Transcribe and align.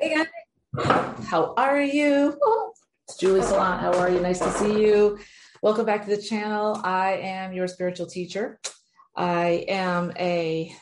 Hey 0.00 0.14
guys, 0.14 1.26
how 1.26 1.54
are 1.56 1.82
you? 1.82 2.38
It's 3.08 3.18
Julie 3.18 3.42
Salon. 3.42 3.80
How 3.80 3.92
are 3.98 4.08
you? 4.08 4.20
Nice 4.20 4.38
to 4.38 4.52
see 4.52 4.80
you. 4.80 5.18
Welcome 5.60 5.86
back 5.86 6.04
to 6.04 6.14
the 6.14 6.22
channel. 6.22 6.80
I 6.84 7.14
am 7.14 7.52
your 7.52 7.66
spiritual 7.66 8.06
teacher. 8.06 8.60
I 9.16 9.64
am 9.66 10.12
a, 10.16 10.72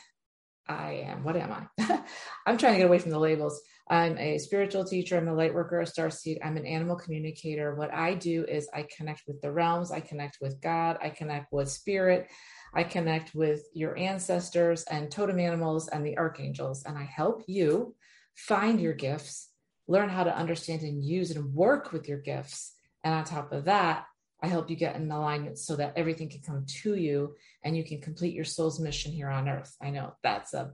I 0.69 0.91
am, 1.07 1.23
what 1.23 1.35
am 1.35 1.51
I? 1.51 2.03
I'm 2.45 2.59
trying 2.59 2.73
to 2.73 2.77
get 2.77 2.85
away 2.85 2.99
from 2.99 3.09
the 3.09 3.17
labels. 3.17 3.59
I'm 3.89 4.19
a 4.19 4.37
spiritual 4.37 4.85
teacher. 4.85 5.17
I'm 5.17 5.29
a 5.29 5.33
light 5.33 5.55
worker, 5.55 5.81
a 5.81 5.87
star 5.87 6.11
seed. 6.11 6.37
I'm 6.43 6.55
an 6.55 6.67
animal 6.67 6.95
communicator. 6.95 7.73
What 7.73 7.91
I 7.91 8.13
do 8.13 8.45
is 8.45 8.69
I 8.71 8.85
connect 8.95 9.23
with 9.27 9.41
the 9.41 9.51
realms, 9.51 9.89
I 9.89 9.99
connect 9.99 10.37
with 10.41 10.61
God, 10.61 10.99
I 11.01 11.09
connect 11.09 11.51
with 11.51 11.71
spirit, 11.71 12.27
I 12.75 12.83
connect 12.83 13.33
with 13.33 13.63
your 13.73 13.97
ancestors 13.97 14.83
and 14.83 15.09
totem 15.09 15.39
animals 15.39 15.87
and 15.87 16.05
the 16.05 16.19
archangels, 16.19 16.83
and 16.83 16.95
I 16.95 17.03
help 17.05 17.43
you 17.47 17.95
find 18.37 18.79
your 18.79 18.93
gifts, 18.93 19.49
learn 19.87 20.09
how 20.09 20.23
to 20.23 20.35
understand 20.35 20.83
and 20.83 21.03
use 21.03 21.31
and 21.31 21.53
work 21.53 21.91
with 21.91 22.07
your 22.07 22.19
gifts. 22.19 22.73
And 23.03 23.13
on 23.13 23.23
top 23.23 23.51
of 23.51 23.65
that, 23.65 24.05
I 24.41 24.47
help 24.47 24.69
you 24.69 24.75
get 24.75 24.95
in 24.95 25.11
alignment 25.11 25.57
so 25.57 25.75
that 25.77 25.93
everything 25.95 26.29
can 26.29 26.41
come 26.41 26.65
to 26.83 26.95
you 26.95 27.35
and 27.63 27.75
you 27.75 27.83
can 27.83 27.99
complete 27.99 28.35
your 28.35 28.45
soul's 28.45 28.79
mission 28.79 29.11
here 29.11 29.29
on 29.29 29.49
earth. 29.49 29.75
I 29.81 29.89
know 29.89 30.13
that's 30.21 30.53
a, 30.53 30.73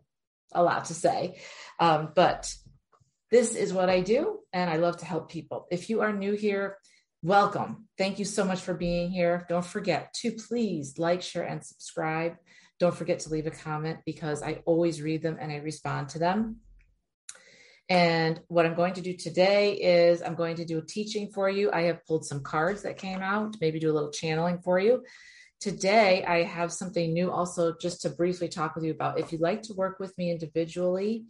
a 0.52 0.62
lot 0.62 0.86
to 0.86 0.94
say, 0.94 1.40
um, 1.80 2.12
but 2.14 2.54
this 3.32 3.56
is 3.56 3.74
what 3.74 3.90
I 3.90 4.02
do, 4.02 4.40
and 4.52 4.70
I 4.70 4.76
love 4.76 4.98
to 4.98 5.06
help 5.06 5.32
people. 5.32 5.66
If 5.72 5.90
you 5.90 6.02
are 6.02 6.14
new 6.14 6.34
here, 6.34 6.78
welcome. 7.24 7.88
Thank 7.98 8.20
you 8.20 8.26
so 8.26 8.44
much 8.44 8.62
for 8.62 8.74
being 8.74 9.10
here. 9.10 9.46
Don't 9.50 9.66
forget 9.66 10.14
to 10.22 10.34
please 10.34 11.00
like, 11.00 11.22
share, 11.22 11.44
and 11.44 11.66
subscribe. 11.66 12.36
Don't 12.80 12.96
forget 12.96 13.20
to 13.20 13.30
leave 13.30 13.48
a 13.48 13.52
comment 13.52 14.00
because 14.06 14.44
I 14.44 14.62
always 14.66 15.02
read 15.02 15.24
them 15.24 15.38
and 15.40 15.52
I 15.52 15.56
respond 15.56 16.10
to 16.10 16.20
them. 16.20 16.58
And 17.90 18.40
what 18.48 18.66
I'm 18.66 18.76
going 18.76 18.94
to 18.94 19.02
do 19.02 19.14
today 19.14 19.74
is 19.74 20.22
I'm 20.22 20.36
going 20.36 20.56
to 20.56 20.66
do 20.66 20.80
a 20.80 20.86
teaching 20.86 21.32
for 21.34 21.50
you. 21.50 21.72
I 21.72 21.82
have 21.84 22.06
pulled 22.06 22.26
some 22.26 22.42
cards 22.42 22.84
that 22.84 22.98
came 22.98 23.22
out, 23.22 23.58
maybe 23.60 23.80
do 23.80 23.92
a 23.92 23.94
little 23.94 24.12
channeling 24.12 24.60
for 24.64 24.80
you. 24.80 25.04
Today, 25.60 26.26
I 26.26 26.44
have 26.44 26.72
something 26.72 27.14
new 27.14 27.32
also 27.32 27.74
just 27.80 28.02
to 28.02 28.10
briefly 28.10 28.48
talk 28.50 28.76
with 28.76 28.84
you 28.84 28.92
about. 28.92 29.20
If 29.20 29.32
you'd 29.32 29.42
like 29.42 29.62
to 29.64 29.74
work 29.74 30.00
with 30.00 30.18
me 30.18 30.32
individually, 30.32 31.26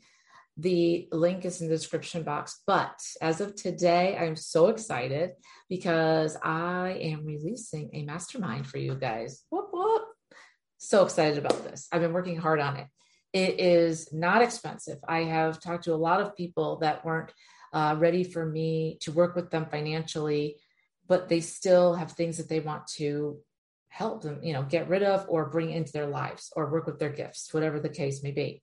the 0.58 1.08
link 1.12 1.46
is 1.46 1.62
in 1.62 1.68
the 1.68 1.76
description 1.76 2.24
box. 2.24 2.62
But 2.66 3.00
as 3.22 3.42
of 3.42 3.56
today, 3.56 4.18
I'm 4.18 4.36
so 4.36 4.68
excited 4.68 5.32
because 5.70 6.38
I 6.44 6.98
am 7.02 7.26
releasing 7.26 7.90
a 7.94 8.04
mastermind 8.04 8.68
for 8.68 8.78
you 8.78 8.96
guys. 8.96 9.44
Whoop, 9.50 9.70
whoop. 9.72 10.04
So 10.78 11.04
excited 11.04 11.38
about 11.38 11.64
this. 11.64 11.88
I've 11.92 12.02
been 12.02 12.14
working 12.14 12.38
hard 12.38 12.60
on 12.60 12.78
it. 12.78 12.88
It 13.34 13.60
is 13.60 14.14
not 14.14 14.42
expensive. 14.44 15.00
I 15.08 15.24
have 15.24 15.60
talked 15.60 15.86
to 15.86 15.94
a 15.94 15.96
lot 15.96 16.22
of 16.22 16.38
people 16.38 16.78
that 16.78 17.04
weren't 17.04 17.34
uh, 17.74 17.96
ready 17.98 18.24
for 18.24 18.46
me 18.46 19.00
to 19.02 19.12
work 19.12 19.36
with 19.36 19.50
them 19.50 19.66
financially, 19.66 20.58
but 21.08 21.28
they 21.28 21.42
still 21.42 21.96
have 21.96 22.12
things 22.12 22.38
that 22.38 22.48
they 22.48 22.60
want 22.60 22.86
to 22.96 23.40
help 23.90 24.22
them, 24.22 24.40
you 24.44 24.54
know, 24.54 24.64
get 24.64 24.88
rid 24.88 25.04
of 25.04 25.26
or 25.28 25.50
bring 25.50 25.72
into 25.72 25.92
their 25.92 26.08
lives 26.08 26.52
or 26.56 26.72
work 26.72 26.86
with 26.86 27.00
their 27.00 27.10
gifts, 27.10 27.54
whatever 27.54 27.80
the 27.80 27.90
case 27.90 28.24
may 28.24 28.32
be. 28.32 28.62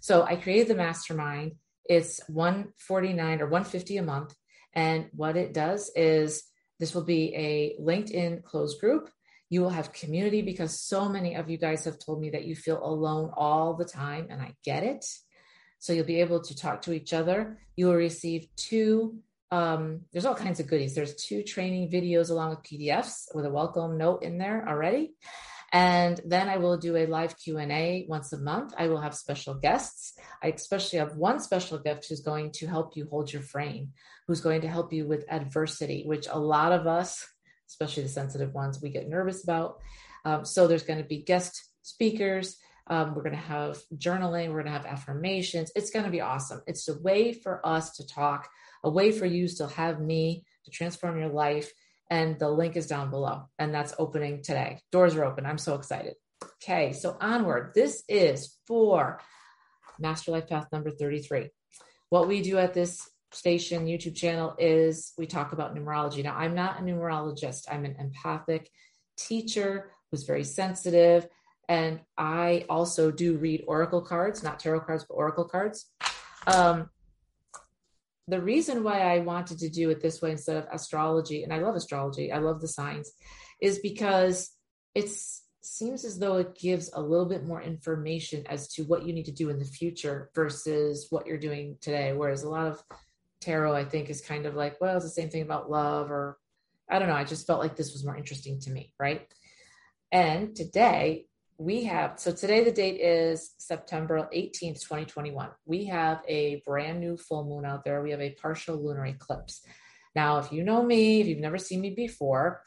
So 0.00 0.22
I 0.22 0.36
created 0.36 0.68
the 0.68 0.74
mastermind. 0.74 1.52
It's 1.86 2.20
149 2.28 3.40
or 3.40 3.46
150 3.46 3.96
a 3.96 4.02
month. 4.02 4.34
And 4.74 5.08
what 5.12 5.36
it 5.36 5.52
does 5.52 5.90
is 5.96 6.44
this 6.78 6.94
will 6.94 7.04
be 7.04 7.34
a 7.34 7.76
LinkedIn 7.80 8.42
closed 8.42 8.80
group 8.80 9.10
you 9.50 9.60
will 9.60 9.70
have 9.70 9.92
community 9.92 10.42
because 10.42 10.80
so 10.80 11.08
many 11.08 11.34
of 11.34 11.50
you 11.50 11.58
guys 11.58 11.84
have 11.84 11.98
told 11.98 12.20
me 12.20 12.30
that 12.30 12.44
you 12.44 12.54
feel 12.54 12.82
alone 12.82 13.30
all 13.36 13.74
the 13.74 13.84
time, 13.84 14.28
and 14.30 14.40
I 14.40 14.54
get 14.64 14.84
it. 14.84 15.04
So 15.80 15.92
you'll 15.92 16.04
be 16.06 16.20
able 16.20 16.40
to 16.42 16.56
talk 16.56 16.82
to 16.82 16.92
each 16.92 17.12
other. 17.12 17.58
You 17.74 17.86
will 17.86 17.96
receive 17.96 18.46
two. 18.56 19.18
Um, 19.50 20.02
there's 20.12 20.24
all 20.24 20.36
kinds 20.36 20.60
of 20.60 20.68
goodies. 20.68 20.94
There's 20.94 21.16
two 21.16 21.42
training 21.42 21.90
videos 21.90 22.30
along 22.30 22.50
with 22.50 22.62
PDFs 22.62 23.34
with 23.34 23.44
a 23.44 23.50
welcome 23.50 23.98
note 23.98 24.22
in 24.22 24.38
there 24.38 24.68
already. 24.68 25.14
And 25.72 26.20
then 26.24 26.48
I 26.48 26.58
will 26.58 26.76
do 26.76 26.96
a 26.96 27.06
live 27.06 27.36
Q&A 27.36 28.04
once 28.08 28.32
a 28.32 28.38
month. 28.38 28.74
I 28.76 28.88
will 28.88 29.00
have 29.00 29.14
special 29.14 29.54
guests. 29.54 30.14
I 30.42 30.48
especially 30.48 30.98
have 30.98 31.16
one 31.16 31.40
special 31.40 31.78
gift 31.78 32.08
who's 32.08 32.20
going 32.20 32.52
to 32.52 32.66
help 32.66 32.96
you 32.96 33.06
hold 33.08 33.32
your 33.32 33.42
frame, 33.42 33.92
who's 34.26 34.40
going 34.40 34.60
to 34.62 34.68
help 34.68 34.92
you 34.92 35.06
with 35.06 35.24
adversity, 35.28 36.04
which 36.06 36.26
a 36.30 36.38
lot 36.38 36.72
of 36.72 36.86
us 36.86 37.24
especially 37.70 38.02
the 38.02 38.08
sensitive 38.08 38.52
ones 38.52 38.80
we 38.82 38.90
get 38.90 39.08
nervous 39.08 39.42
about. 39.42 39.78
Um, 40.24 40.44
so 40.44 40.66
there's 40.66 40.82
going 40.82 40.98
to 40.98 41.08
be 41.08 41.22
guest 41.22 41.62
speakers. 41.82 42.56
Um, 42.86 43.14
we're 43.14 43.22
going 43.22 43.36
to 43.36 43.38
have 43.38 43.78
journaling. 43.96 44.48
We're 44.48 44.62
going 44.62 44.66
to 44.66 44.72
have 44.72 44.86
affirmations. 44.86 45.70
It's 45.76 45.90
going 45.90 46.04
to 46.04 46.10
be 46.10 46.20
awesome. 46.20 46.60
It's 46.66 46.88
a 46.88 47.00
way 47.00 47.32
for 47.32 47.64
us 47.64 47.96
to 47.96 48.06
talk, 48.06 48.48
a 48.82 48.90
way 48.90 49.12
for 49.12 49.26
you 49.26 49.48
to 49.48 49.68
have 49.68 50.00
me 50.00 50.44
to 50.64 50.70
transform 50.70 51.18
your 51.18 51.28
life. 51.28 51.72
And 52.10 52.38
the 52.38 52.50
link 52.50 52.76
is 52.76 52.88
down 52.88 53.10
below. 53.10 53.44
And 53.58 53.72
that's 53.72 53.94
opening 53.98 54.42
today. 54.42 54.80
Doors 54.90 55.14
are 55.14 55.24
open. 55.24 55.46
I'm 55.46 55.58
so 55.58 55.76
excited. 55.76 56.14
Okay, 56.62 56.92
so 56.92 57.16
onward. 57.20 57.72
This 57.74 58.02
is 58.08 58.56
for 58.66 59.20
Master 60.00 60.32
Life 60.32 60.48
Path 60.48 60.66
number 60.72 60.90
33. 60.90 61.50
What 62.08 62.26
we 62.26 62.42
do 62.42 62.58
at 62.58 62.74
this 62.74 63.08
station 63.32 63.86
YouTube 63.86 64.16
channel 64.16 64.54
is 64.58 65.12
we 65.18 65.26
talk 65.26 65.52
about 65.52 65.74
numerology. 65.74 66.22
Now, 66.22 66.36
I'm 66.36 66.54
not 66.54 66.80
a 66.80 66.82
numerologist, 66.82 67.66
I'm 67.70 67.84
an 67.84 67.96
empathic 67.98 68.70
teacher 69.16 69.92
who's 70.10 70.24
very 70.24 70.44
sensitive. 70.44 71.28
And 71.68 72.00
I 72.18 72.64
also 72.68 73.12
do 73.12 73.36
read 73.36 73.64
oracle 73.68 74.02
cards, 74.02 74.42
not 74.42 74.58
tarot 74.58 74.80
cards, 74.80 75.04
but 75.08 75.14
oracle 75.14 75.44
cards. 75.44 75.88
Um, 76.46 76.90
the 78.26 78.40
reason 78.40 78.82
why 78.82 79.00
I 79.00 79.20
wanted 79.20 79.58
to 79.58 79.68
do 79.68 79.90
it 79.90 80.00
this 80.00 80.20
way 80.20 80.32
instead 80.32 80.56
of 80.56 80.66
astrology, 80.72 81.42
and 81.44 81.52
I 81.52 81.58
love 81.58 81.76
astrology, 81.76 82.32
I 82.32 82.38
love 82.38 82.60
the 82.60 82.68
signs, 82.68 83.12
is 83.60 83.78
because 83.78 84.50
it 84.94 85.10
seems 85.62 86.04
as 86.04 86.18
though 86.18 86.38
it 86.38 86.56
gives 86.56 86.90
a 86.92 87.00
little 87.00 87.26
bit 87.26 87.44
more 87.44 87.62
information 87.62 88.44
as 88.48 88.68
to 88.74 88.82
what 88.84 89.06
you 89.06 89.12
need 89.12 89.26
to 89.26 89.32
do 89.32 89.48
in 89.50 89.58
the 89.58 89.64
future 89.64 90.30
versus 90.34 91.06
what 91.10 91.26
you're 91.26 91.38
doing 91.38 91.76
today. 91.80 92.12
Whereas 92.12 92.42
a 92.42 92.48
lot 92.48 92.66
of 92.66 92.82
tarot, 93.40 93.74
I 93.74 93.84
think, 93.84 94.10
is 94.10 94.20
kind 94.20 94.46
of 94.46 94.54
like, 94.54 94.80
well, 94.80 94.96
it's 94.96 95.04
the 95.04 95.10
same 95.10 95.30
thing 95.30 95.42
about 95.42 95.70
love, 95.70 96.10
or 96.10 96.38
I 96.88 96.98
don't 96.98 97.08
know. 97.08 97.14
I 97.14 97.24
just 97.24 97.46
felt 97.46 97.60
like 97.60 97.76
this 97.76 97.92
was 97.92 98.04
more 98.04 98.16
interesting 98.16 98.60
to 98.60 98.70
me, 98.70 98.92
right? 98.98 99.26
And 100.12 100.54
today 100.54 101.26
we 101.58 101.84
have, 101.84 102.18
so 102.18 102.32
today 102.32 102.64
the 102.64 102.72
date 102.72 103.00
is 103.00 103.54
September 103.58 104.28
18th, 104.34 104.80
2021. 104.80 105.50
We 105.66 105.84
have 105.86 106.22
a 106.26 106.62
brand 106.66 107.00
new 107.00 107.16
full 107.16 107.44
moon 107.44 107.64
out 107.64 107.84
there. 107.84 108.02
We 108.02 108.10
have 108.10 108.20
a 108.20 108.34
partial 108.40 108.82
lunar 108.82 109.06
eclipse. 109.06 109.62
Now, 110.14 110.38
if 110.38 110.52
you 110.52 110.64
know 110.64 110.82
me, 110.82 111.20
if 111.20 111.26
you've 111.26 111.38
never 111.38 111.58
seen 111.58 111.80
me 111.80 111.90
before, 111.90 112.62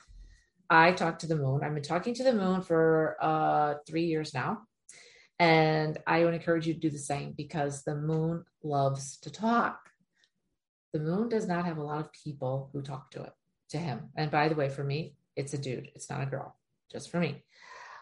I 0.69 0.93
talk 0.93 1.19
to 1.19 1.27
the 1.27 1.35
moon. 1.35 1.61
I've 1.63 1.73
been 1.73 1.83
talking 1.83 2.13
to 2.15 2.23
the 2.23 2.33
moon 2.33 2.61
for 2.61 3.17
uh, 3.19 3.75
three 3.85 4.05
years 4.05 4.33
now. 4.33 4.61
And 5.39 5.97
I 6.07 6.23
would 6.23 6.33
encourage 6.33 6.67
you 6.67 6.73
to 6.73 6.79
do 6.79 6.89
the 6.89 6.97
same 6.97 7.33
because 7.35 7.83
the 7.83 7.95
moon 7.95 8.45
loves 8.63 9.17
to 9.21 9.31
talk 9.31 9.79
the 10.93 10.99
moon 10.99 11.27
does 11.27 11.47
not 11.47 11.65
have 11.65 11.77
a 11.77 11.83
lot 11.83 11.99
of 11.99 12.13
people 12.13 12.69
who 12.71 12.81
talk 12.81 13.11
to 13.11 13.23
it, 13.23 13.33
to 13.69 13.77
him. 13.77 14.09
And 14.15 14.31
by 14.31 14.47
the 14.47 14.55
way, 14.55 14.69
for 14.69 14.83
me, 14.83 15.15
it's 15.35 15.53
a 15.53 15.57
dude, 15.57 15.89
it's 15.95 16.09
not 16.09 16.21
a 16.21 16.27
girl, 16.27 16.55
just 16.91 17.09
for 17.09 17.19
me. 17.19 17.43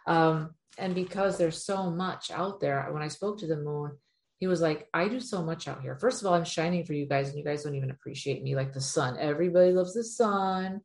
Um, 0.06 0.52
and 0.78 0.94
because 0.94 1.38
there's 1.38 1.64
so 1.64 1.90
much 1.90 2.32
out 2.32 2.60
there, 2.60 2.88
when 2.92 3.02
I 3.02 3.08
spoke 3.08 3.40
to 3.40 3.48
the 3.48 3.58
moon, 3.58 3.92
he 4.40 4.48
was 4.48 4.60
like, 4.60 4.88
I 4.94 5.08
do 5.08 5.20
so 5.20 5.44
much 5.44 5.68
out 5.68 5.82
here. 5.82 5.96
First 5.96 6.22
of 6.22 6.28
all, 6.28 6.34
I'm 6.34 6.44
shining 6.46 6.84
for 6.84 6.94
you 6.94 7.06
guys, 7.06 7.30
and 7.30 7.38
you 7.38 7.44
guys 7.44 7.64
don't 7.64 7.76
even 7.76 7.92
appreciate 7.92 8.42
me 8.42 8.56
like 8.56 8.74
the 8.74 8.82
sun. 8.82 9.18
Everybody 9.20 9.72
loves 9.72 9.94
the 9.94 10.04
sun. 10.04 10.82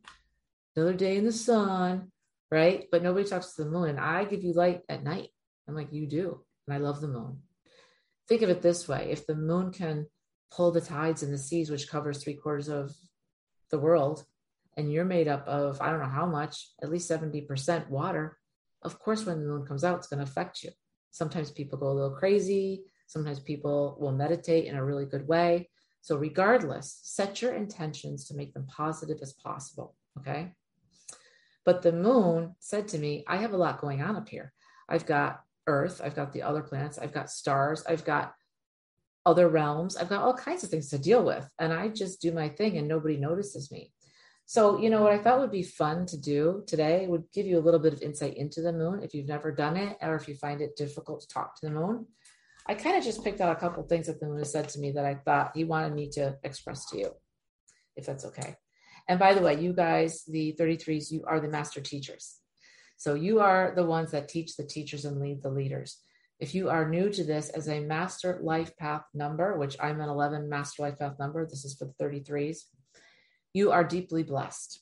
Another 0.76 0.92
day 0.92 1.16
in 1.16 1.24
the 1.24 1.32
sun, 1.32 2.12
right? 2.50 2.84
But 2.92 3.02
nobody 3.02 3.26
talks 3.26 3.54
to 3.54 3.64
the 3.64 3.70
moon. 3.70 3.88
And 3.88 3.98
I 3.98 4.24
give 4.24 4.44
you 4.44 4.52
light 4.52 4.82
at 4.90 5.02
night. 5.02 5.30
I'm 5.66 5.74
like, 5.74 5.90
you 5.90 6.06
do. 6.06 6.44
And 6.68 6.76
I 6.76 6.78
love 6.78 7.00
the 7.00 7.08
moon. 7.08 7.38
Think 8.28 8.42
of 8.42 8.50
it 8.50 8.60
this 8.60 8.86
way 8.86 9.08
if 9.10 9.26
the 9.26 9.34
moon 9.34 9.72
can 9.72 10.06
pull 10.50 10.70
the 10.70 10.80
tides 10.80 11.22
in 11.22 11.30
the 11.30 11.38
seas, 11.38 11.70
which 11.70 11.88
covers 11.88 12.22
three 12.22 12.34
quarters 12.34 12.68
of 12.68 12.94
the 13.70 13.78
world, 13.78 14.24
and 14.76 14.92
you're 14.92 15.04
made 15.04 15.28
up 15.28 15.46
of, 15.46 15.80
I 15.80 15.90
don't 15.90 16.00
know 16.00 16.06
how 16.06 16.26
much, 16.26 16.68
at 16.82 16.90
least 16.90 17.10
70% 17.10 17.88
water, 17.88 18.38
of 18.82 18.98
course, 19.00 19.26
when 19.26 19.40
the 19.40 19.48
moon 19.48 19.66
comes 19.66 19.84
out, 19.84 19.98
it's 19.98 20.06
going 20.06 20.24
to 20.24 20.30
affect 20.30 20.62
you. 20.62 20.70
Sometimes 21.10 21.50
people 21.50 21.78
go 21.78 21.88
a 21.88 21.92
little 21.98 22.16
crazy. 22.16 22.84
Sometimes 23.06 23.40
people 23.40 23.96
will 23.98 24.12
meditate 24.12 24.66
in 24.66 24.76
a 24.76 24.84
really 24.84 25.06
good 25.06 25.26
way. 25.26 25.68
So, 26.02 26.16
regardless, 26.16 27.00
set 27.02 27.42
your 27.42 27.54
intentions 27.54 28.26
to 28.28 28.36
make 28.36 28.54
them 28.54 28.66
positive 28.66 29.18
as 29.22 29.32
possible. 29.32 29.96
Okay. 30.18 30.52
But 31.64 31.82
the 31.82 31.92
moon 31.92 32.54
said 32.60 32.86
to 32.88 32.98
me, 32.98 33.24
I 33.26 33.38
have 33.38 33.52
a 33.52 33.56
lot 33.56 33.80
going 33.80 34.02
on 34.02 34.14
up 34.14 34.28
here. 34.28 34.52
I've 34.88 35.04
got 35.06 35.40
Earth, 35.66 36.00
I've 36.04 36.14
got 36.14 36.32
the 36.32 36.42
other 36.42 36.62
planets, 36.62 36.96
I've 36.96 37.12
got 37.12 37.28
stars, 37.28 37.82
I've 37.88 38.04
got 38.04 38.34
other 39.26 39.48
realms. 39.48 39.96
I've 39.96 40.08
got 40.08 40.22
all 40.22 40.32
kinds 40.32 40.64
of 40.64 40.70
things 40.70 40.88
to 40.90 40.98
deal 40.98 41.22
with. 41.22 41.46
And 41.58 41.72
I 41.72 41.88
just 41.88 42.22
do 42.22 42.32
my 42.32 42.48
thing 42.48 42.78
and 42.78 42.88
nobody 42.88 43.16
notices 43.16 43.70
me. 43.70 43.92
So, 44.46 44.78
you 44.78 44.90
know, 44.90 45.02
what 45.02 45.12
I 45.12 45.18
thought 45.18 45.40
would 45.40 45.50
be 45.50 45.64
fun 45.64 46.06
to 46.06 46.16
do 46.16 46.62
today 46.68 47.06
would 47.08 47.24
give 47.34 47.46
you 47.46 47.58
a 47.58 47.66
little 47.66 47.80
bit 47.80 47.92
of 47.92 48.00
insight 48.00 48.36
into 48.36 48.62
the 48.62 48.72
moon 48.72 49.02
if 49.02 49.12
you've 49.12 49.26
never 49.26 49.50
done 49.50 49.76
it 49.76 49.98
or 50.00 50.14
if 50.14 50.28
you 50.28 50.36
find 50.36 50.60
it 50.60 50.76
difficult 50.76 51.20
to 51.20 51.28
talk 51.28 51.58
to 51.58 51.66
the 51.66 51.74
moon. 51.74 52.06
I 52.68 52.74
kind 52.74 52.96
of 52.96 53.02
just 53.02 53.24
picked 53.24 53.40
out 53.40 53.56
a 53.56 53.60
couple 53.60 53.82
things 53.82 54.06
that 54.06 54.20
the 54.20 54.26
moon 54.26 54.44
said 54.44 54.68
to 54.70 54.78
me 54.78 54.92
that 54.92 55.04
I 55.04 55.16
thought 55.16 55.52
he 55.54 55.64
wanted 55.64 55.94
me 55.94 56.08
to 56.10 56.36
express 56.44 56.88
to 56.90 56.98
you, 56.98 57.10
if 57.96 58.06
that's 58.06 58.24
okay. 58.26 58.56
And 59.08 59.18
by 59.18 59.34
the 59.34 59.42
way, 59.42 59.60
you 59.60 59.72
guys, 59.72 60.22
the 60.24 60.54
33s, 60.58 61.10
you 61.10 61.24
are 61.26 61.40
the 61.40 61.48
master 61.48 61.80
teachers. 61.80 62.38
So 62.96 63.14
you 63.14 63.40
are 63.40 63.72
the 63.74 63.84
ones 63.84 64.12
that 64.12 64.28
teach 64.28 64.56
the 64.56 64.64
teachers 64.64 65.04
and 65.04 65.20
lead 65.20 65.42
the 65.42 65.50
leaders. 65.50 65.98
If 66.38 66.54
you 66.54 66.68
are 66.68 66.88
new 66.88 67.10
to 67.10 67.24
this 67.24 67.48
as 67.48 67.68
a 67.68 67.80
master 67.80 68.38
life 68.42 68.76
path 68.76 69.04
number, 69.14 69.56
which 69.58 69.76
I'm 69.80 70.00
an 70.00 70.08
11 70.08 70.48
master 70.48 70.82
life 70.82 70.98
path 70.98 71.18
number, 71.18 71.46
this 71.46 71.64
is 71.64 71.74
for 71.74 71.86
the 71.86 72.04
33s, 72.04 72.58
you 73.54 73.72
are 73.72 73.84
deeply 73.84 74.22
blessed. 74.22 74.80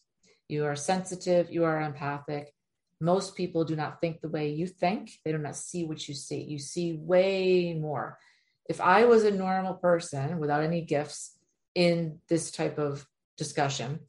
You 0.48 0.64
are 0.64 0.76
sensitive, 0.76 1.50
you 1.50 1.64
are 1.64 1.80
empathic. 1.80 2.52
Most 3.00 3.36
people 3.36 3.64
do 3.64 3.76
not 3.76 4.00
think 4.00 4.20
the 4.20 4.28
way 4.28 4.50
you 4.50 4.66
think, 4.66 5.12
they 5.24 5.30
do 5.32 5.38
not 5.38 5.56
see 5.56 5.84
what 5.84 6.08
you 6.08 6.14
see. 6.14 6.42
You 6.42 6.58
see 6.58 6.92
way 6.92 7.74
more. 7.74 8.18
If 8.68 8.80
I 8.80 9.04
was 9.04 9.24
a 9.24 9.30
normal 9.30 9.74
person 9.74 10.38
without 10.38 10.62
any 10.62 10.80
gifts 10.82 11.36
in 11.74 12.18
this 12.28 12.50
type 12.50 12.78
of 12.78 13.06
discussion, 13.36 14.00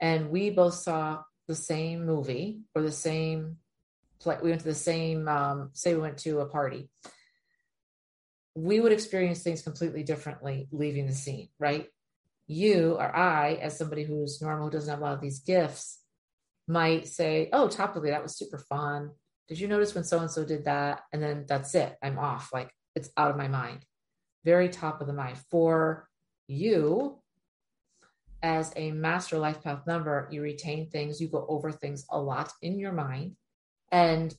and 0.00 0.30
we 0.30 0.50
both 0.50 0.74
saw 0.74 1.22
the 1.48 1.54
same 1.54 2.04
movie 2.04 2.60
or 2.74 2.82
the 2.82 2.92
same 2.92 3.58
play, 4.20 4.38
we 4.42 4.50
went 4.50 4.60
to 4.60 4.68
the 4.68 4.74
same, 4.74 5.28
um, 5.28 5.70
say 5.72 5.94
we 5.94 6.00
went 6.00 6.18
to 6.18 6.40
a 6.40 6.46
party, 6.46 6.88
we 8.54 8.80
would 8.80 8.92
experience 8.92 9.42
things 9.42 9.62
completely 9.62 10.02
differently 10.02 10.68
leaving 10.72 11.06
the 11.06 11.12
scene, 11.12 11.48
right? 11.58 11.86
You 12.46 12.94
or 12.94 13.14
I, 13.14 13.54
as 13.54 13.76
somebody 13.76 14.04
who's 14.04 14.40
normal, 14.40 14.66
who 14.66 14.72
doesn't 14.72 14.90
have 14.90 15.00
a 15.00 15.02
lot 15.02 15.14
of 15.14 15.20
these 15.20 15.40
gifts, 15.40 16.00
might 16.68 17.06
say, 17.06 17.48
Oh, 17.52 17.68
topically, 17.68 18.10
that 18.10 18.22
was 18.22 18.36
super 18.36 18.58
fun. 18.58 19.10
Did 19.48 19.60
you 19.60 19.68
notice 19.68 19.94
when 19.94 20.04
so 20.04 20.18
and 20.20 20.30
so 20.30 20.44
did 20.44 20.64
that? 20.64 21.02
And 21.12 21.22
then 21.22 21.44
that's 21.46 21.74
it. 21.74 21.94
I'm 22.02 22.18
off. 22.18 22.50
Like 22.52 22.70
it's 22.94 23.10
out 23.16 23.30
of 23.30 23.36
my 23.36 23.48
mind. 23.48 23.84
Very 24.44 24.68
top 24.68 25.00
of 25.00 25.06
the 25.06 25.12
mind. 25.12 25.38
For 25.50 26.08
you, 26.48 27.20
as 28.42 28.72
a 28.76 28.90
master 28.92 29.38
life 29.38 29.62
path 29.62 29.86
number, 29.86 30.28
you 30.30 30.42
retain 30.42 30.88
things, 30.88 31.20
you 31.20 31.28
go 31.28 31.44
over 31.48 31.72
things 31.72 32.04
a 32.10 32.20
lot 32.20 32.52
in 32.62 32.78
your 32.78 32.92
mind. 32.92 33.36
And 33.92 34.34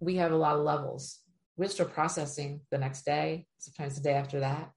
we 0.00 0.16
have 0.16 0.32
a 0.32 0.36
lot 0.36 0.56
of 0.56 0.62
levels. 0.62 1.20
We're 1.56 1.68
still 1.68 1.86
processing 1.86 2.60
the 2.70 2.78
next 2.78 3.04
day, 3.04 3.46
sometimes 3.58 3.96
the 3.96 4.02
day 4.02 4.14
after 4.14 4.40
that. 4.40 4.70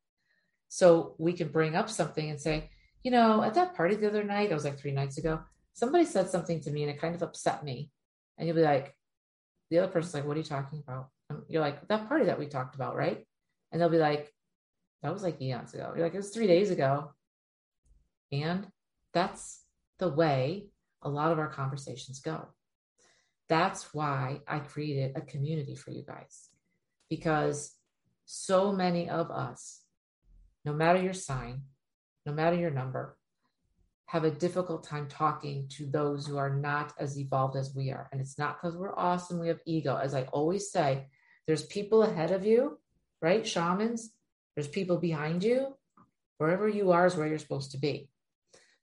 So 0.68 1.16
we 1.18 1.34
can 1.34 1.48
bring 1.50 1.76
up 1.76 1.90
something 1.90 2.30
and 2.30 2.40
say, 2.40 2.70
you 3.04 3.12
know, 3.12 3.44
at 3.44 3.54
that 3.54 3.76
party 3.76 3.96
the 3.96 4.08
other 4.08 4.24
night, 4.24 4.52
it 4.52 4.54
was 4.54 4.66
like 4.66 4.80
three 4.80 4.92
nights 4.92 5.18
ago, 5.18 5.40
somebody 5.74 6.06
said 6.06 6.30
something 6.30 6.60
to 6.62 6.72
me 6.72 6.84
and 6.84 6.92
it 6.92 7.00
kind 7.00 7.16
of 7.16 7.22
upset 7.22 7.64
me. 7.64 7.92
And 8.38 8.48
you'll 8.48 8.58
be 8.58 8.64
like, 8.64 8.96
the 9.70 9.80
other 9.80 9.92
person's 9.92 10.14
like, 10.14 10.26
what 10.26 10.36
are 10.36 10.40
you 10.40 10.46
talking 10.46 10.84
about? 10.86 11.10
And 11.30 11.42
you're 11.48 11.62
like, 11.62 11.88
that 11.88 12.08
party 12.08 12.26
that 12.26 12.40
we 12.40 12.48
talked 12.48 12.76
about, 12.76 12.96
right? 12.96 13.24
And 13.72 13.82
they'll 13.82 13.90
be 13.90 13.98
like, 13.98 14.32
that 15.02 15.14
was 15.14 15.24
like 15.24 15.42
eons 15.42 15.74
ago. 15.74 15.94
You're 15.96 16.06
like, 16.06 16.14
it 16.14 16.18
was 16.18 16.30
three 16.30 16.48
days 16.48 16.72
ago. 16.72 17.12
And 18.32 18.68
that's 19.14 19.62
the 20.00 20.10
way 20.10 20.68
a 21.02 21.10
lot 21.10 21.32
of 21.32 21.40
our 21.40 21.48
conversations 21.48 22.20
go. 22.20 22.48
That's 23.48 23.94
why 23.94 24.42
I 24.48 24.60
created 24.60 25.16
a 25.16 25.22
community 25.22 25.76
for 25.76 25.92
you 25.92 26.04
guys 26.04 26.50
because 27.10 27.74
so 28.26 28.72
many 28.72 29.10
of 29.10 29.30
us, 29.30 29.82
no 30.64 30.74
matter 30.74 31.02
your 31.02 31.14
sign, 31.14 31.62
no 32.26 32.34
matter 32.34 32.56
your 32.56 32.72
number, 32.72 33.18
have 34.08 34.24
a 34.24 34.32
difficult 34.32 34.84
time 34.84 35.08
talking 35.08 35.68
to 35.68 35.86
those 35.86 36.26
who 36.26 36.38
are 36.38 36.56
not 36.56 36.94
as 37.00 37.20
evolved 37.20 37.56
as 37.56 37.74
we 37.76 37.92
are. 37.92 38.08
And 38.12 38.22
it's 38.22 38.38
not 38.38 38.58
because 38.58 38.78
we're 38.78 38.96
awesome, 38.96 39.40
we 39.40 39.48
have 39.48 39.60
ego. 39.66 39.96
As 39.96 40.14
I 40.14 40.24
always 40.24 40.72
say, 40.72 41.08
there's 41.48 41.64
people 41.64 42.04
ahead 42.04 42.32
of 42.32 42.46
you, 42.46 42.80
right? 43.22 43.46
Shamans, 43.46 44.12
there's 44.56 44.68
people 44.68 44.98
behind 44.98 45.44
you. 45.44 45.76
Wherever 46.38 46.68
you 46.68 46.92
are 46.92 47.06
is 47.06 47.16
where 47.16 47.28
you're 47.28 47.40
supposed 47.40 47.72
to 47.72 47.78
be. 47.78 48.10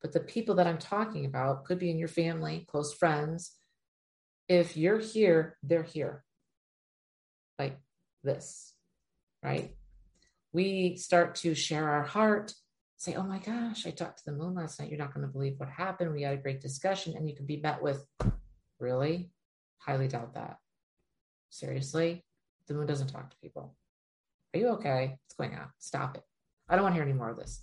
But 0.00 0.12
the 0.12 0.20
people 0.20 0.56
that 0.56 0.66
I'm 0.66 0.78
talking 0.78 1.26
about 1.26 1.64
could 1.64 1.78
be 1.78 1.90
in 1.90 1.98
your 1.98 2.08
family, 2.08 2.66
close 2.68 2.92
friends. 2.92 3.52
If 4.52 4.76
you're 4.76 4.98
here, 4.98 5.56
they're 5.62 5.82
here. 5.82 6.24
Like 7.58 7.78
this, 8.22 8.74
right? 9.42 9.74
We 10.52 10.96
start 10.96 11.36
to 11.36 11.54
share 11.54 11.88
our 11.88 12.02
heart, 12.02 12.52
say, 12.98 13.14
Oh 13.14 13.22
my 13.22 13.38
gosh, 13.38 13.86
I 13.86 13.92
talked 13.92 14.18
to 14.18 14.24
the 14.26 14.36
moon 14.36 14.54
last 14.54 14.78
night. 14.78 14.90
You're 14.90 14.98
not 14.98 15.14
going 15.14 15.26
to 15.26 15.32
believe 15.32 15.54
what 15.56 15.70
happened. 15.70 16.12
We 16.12 16.20
had 16.20 16.34
a 16.34 16.42
great 16.42 16.60
discussion. 16.60 17.14
And 17.16 17.26
you 17.26 17.34
can 17.34 17.46
be 17.46 17.62
met 17.62 17.82
with, 17.82 18.06
Really? 18.78 19.30
Highly 19.78 20.08
doubt 20.08 20.34
that. 20.34 20.58
Seriously? 21.48 22.22
The 22.68 22.74
moon 22.74 22.86
doesn't 22.86 23.08
talk 23.08 23.30
to 23.30 23.36
people. 23.42 23.74
Are 24.52 24.60
you 24.60 24.68
okay? 24.72 25.16
What's 25.24 25.34
going 25.38 25.58
on? 25.58 25.68
Stop 25.78 26.18
it. 26.18 26.24
I 26.68 26.74
don't 26.74 26.82
want 26.82 26.94
to 26.94 26.96
hear 26.96 27.08
any 27.08 27.18
more 27.18 27.30
of 27.30 27.38
this 27.38 27.62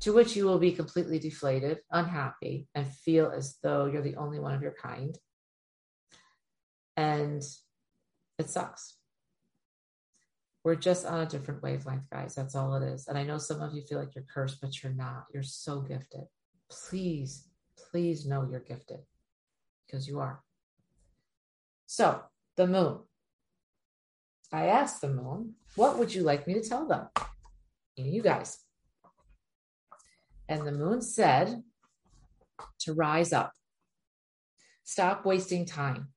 to 0.00 0.14
which 0.14 0.34
you 0.36 0.46
will 0.46 0.58
be 0.58 0.72
completely 0.72 1.18
deflated, 1.18 1.80
unhappy, 1.90 2.66
and 2.74 2.86
feel 2.86 3.30
as 3.30 3.58
though 3.62 3.84
you're 3.84 4.00
the 4.00 4.16
only 4.16 4.40
one 4.40 4.54
of 4.54 4.62
your 4.62 4.74
kind. 4.82 5.18
And 6.96 7.42
it 8.38 8.50
sucks. 8.50 8.96
We're 10.64 10.76
just 10.76 11.06
on 11.06 11.20
a 11.20 11.26
different 11.26 11.62
wavelength, 11.62 12.08
guys. 12.10 12.34
That's 12.34 12.54
all 12.54 12.74
it 12.76 12.84
is. 12.84 13.08
And 13.08 13.18
I 13.18 13.24
know 13.24 13.38
some 13.38 13.60
of 13.60 13.74
you 13.74 13.82
feel 13.82 13.98
like 13.98 14.14
you're 14.14 14.26
cursed, 14.32 14.60
but 14.60 14.82
you're 14.82 14.92
not. 14.92 15.24
You're 15.34 15.42
so 15.42 15.80
gifted. 15.80 16.24
Please, 16.70 17.48
please 17.76 18.26
know 18.26 18.46
you're 18.48 18.60
gifted 18.60 19.00
because 19.86 20.06
you 20.06 20.20
are. 20.20 20.42
So, 21.86 22.22
the 22.56 22.66
moon. 22.66 23.00
I 24.52 24.66
asked 24.66 25.00
the 25.00 25.08
moon, 25.08 25.54
what 25.74 25.98
would 25.98 26.14
you 26.14 26.22
like 26.22 26.46
me 26.46 26.54
to 26.54 26.62
tell 26.62 26.86
them? 26.86 27.08
You 27.96 28.22
guys. 28.22 28.58
And 30.48 30.66
the 30.66 30.72
moon 30.72 31.02
said 31.02 31.62
to 32.80 32.92
rise 32.92 33.32
up. 33.32 33.52
Stop 34.84 35.24
wasting 35.24 35.64
time. 35.64 36.08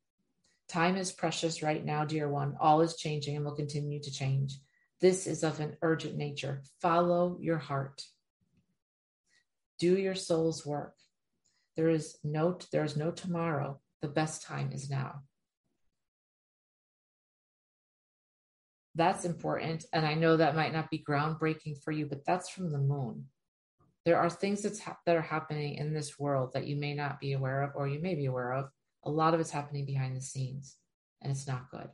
Time 0.67 0.95
is 0.97 1.11
precious 1.11 1.61
right 1.61 1.83
now, 1.83 2.05
dear 2.05 2.29
one. 2.29 2.55
All 2.59 2.81
is 2.81 2.95
changing 2.95 3.35
and 3.35 3.45
will 3.45 3.55
continue 3.55 4.01
to 4.01 4.11
change. 4.11 4.57
This 5.01 5.27
is 5.27 5.43
of 5.43 5.59
an 5.59 5.77
urgent 5.81 6.15
nature. 6.15 6.63
Follow 6.81 7.37
your 7.39 7.57
heart. 7.57 8.01
Do 9.79 9.97
your 9.97 10.15
soul's 10.15 10.65
work. 10.65 10.95
There 11.75 11.89
is 11.89 12.17
no 12.23 12.57
there 12.71 12.83
is 12.83 12.95
no 12.95 13.11
tomorrow. 13.11 13.79
The 14.01 14.07
best 14.07 14.43
time 14.43 14.71
is 14.71 14.89
now. 14.89 15.21
That's 18.95 19.25
important 19.25 19.85
and 19.91 20.05
I 20.05 20.13
know 20.13 20.37
that 20.37 20.55
might 20.55 20.73
not 20.73 20.89
be 20.89 21.03
groundbreaking 21.07 21.83
for 21.83 21.91
you, 21.91 22.05
but 22.05 22.25
that's 22.25 22.49
from 22.49 22.71
the 22.71 22.79
moon 22.79 23.25
there 24.05 24.19
are 24.19 24.29
things 24.29 24.61
that's 24.61 24.79
ha- 24.79 24.97
that 25.05 25.15
are 25.15 25.21
happening 25.21 25.75
in 25.75 25.93
this 25.93 26.17
world 26.19 26.51
that 26.53 26.67
you 26.67 26.75
may 26.75 26.93
not 26.93 27.19
be 27.19 27.33
aware 27.33 27.63
of 27.63 27.71
or 27.75 27.87
you 27.87 27.99
may 27.99 28.15
be 28.15 28.27
aware 28.27 28.53
of 28.53 28.69
a 29.05 29.11
lot 29.11 29.33
of 29.33 29.39
it's 29.39 29.51
happening 29.51 29.85
behind 29.85 30.15
the 30.15 30.21
scenes 30.21 30.75
and 31.21 31.31
it's 31.31 31.47
not 31.47 31.69
good 31.69 31.87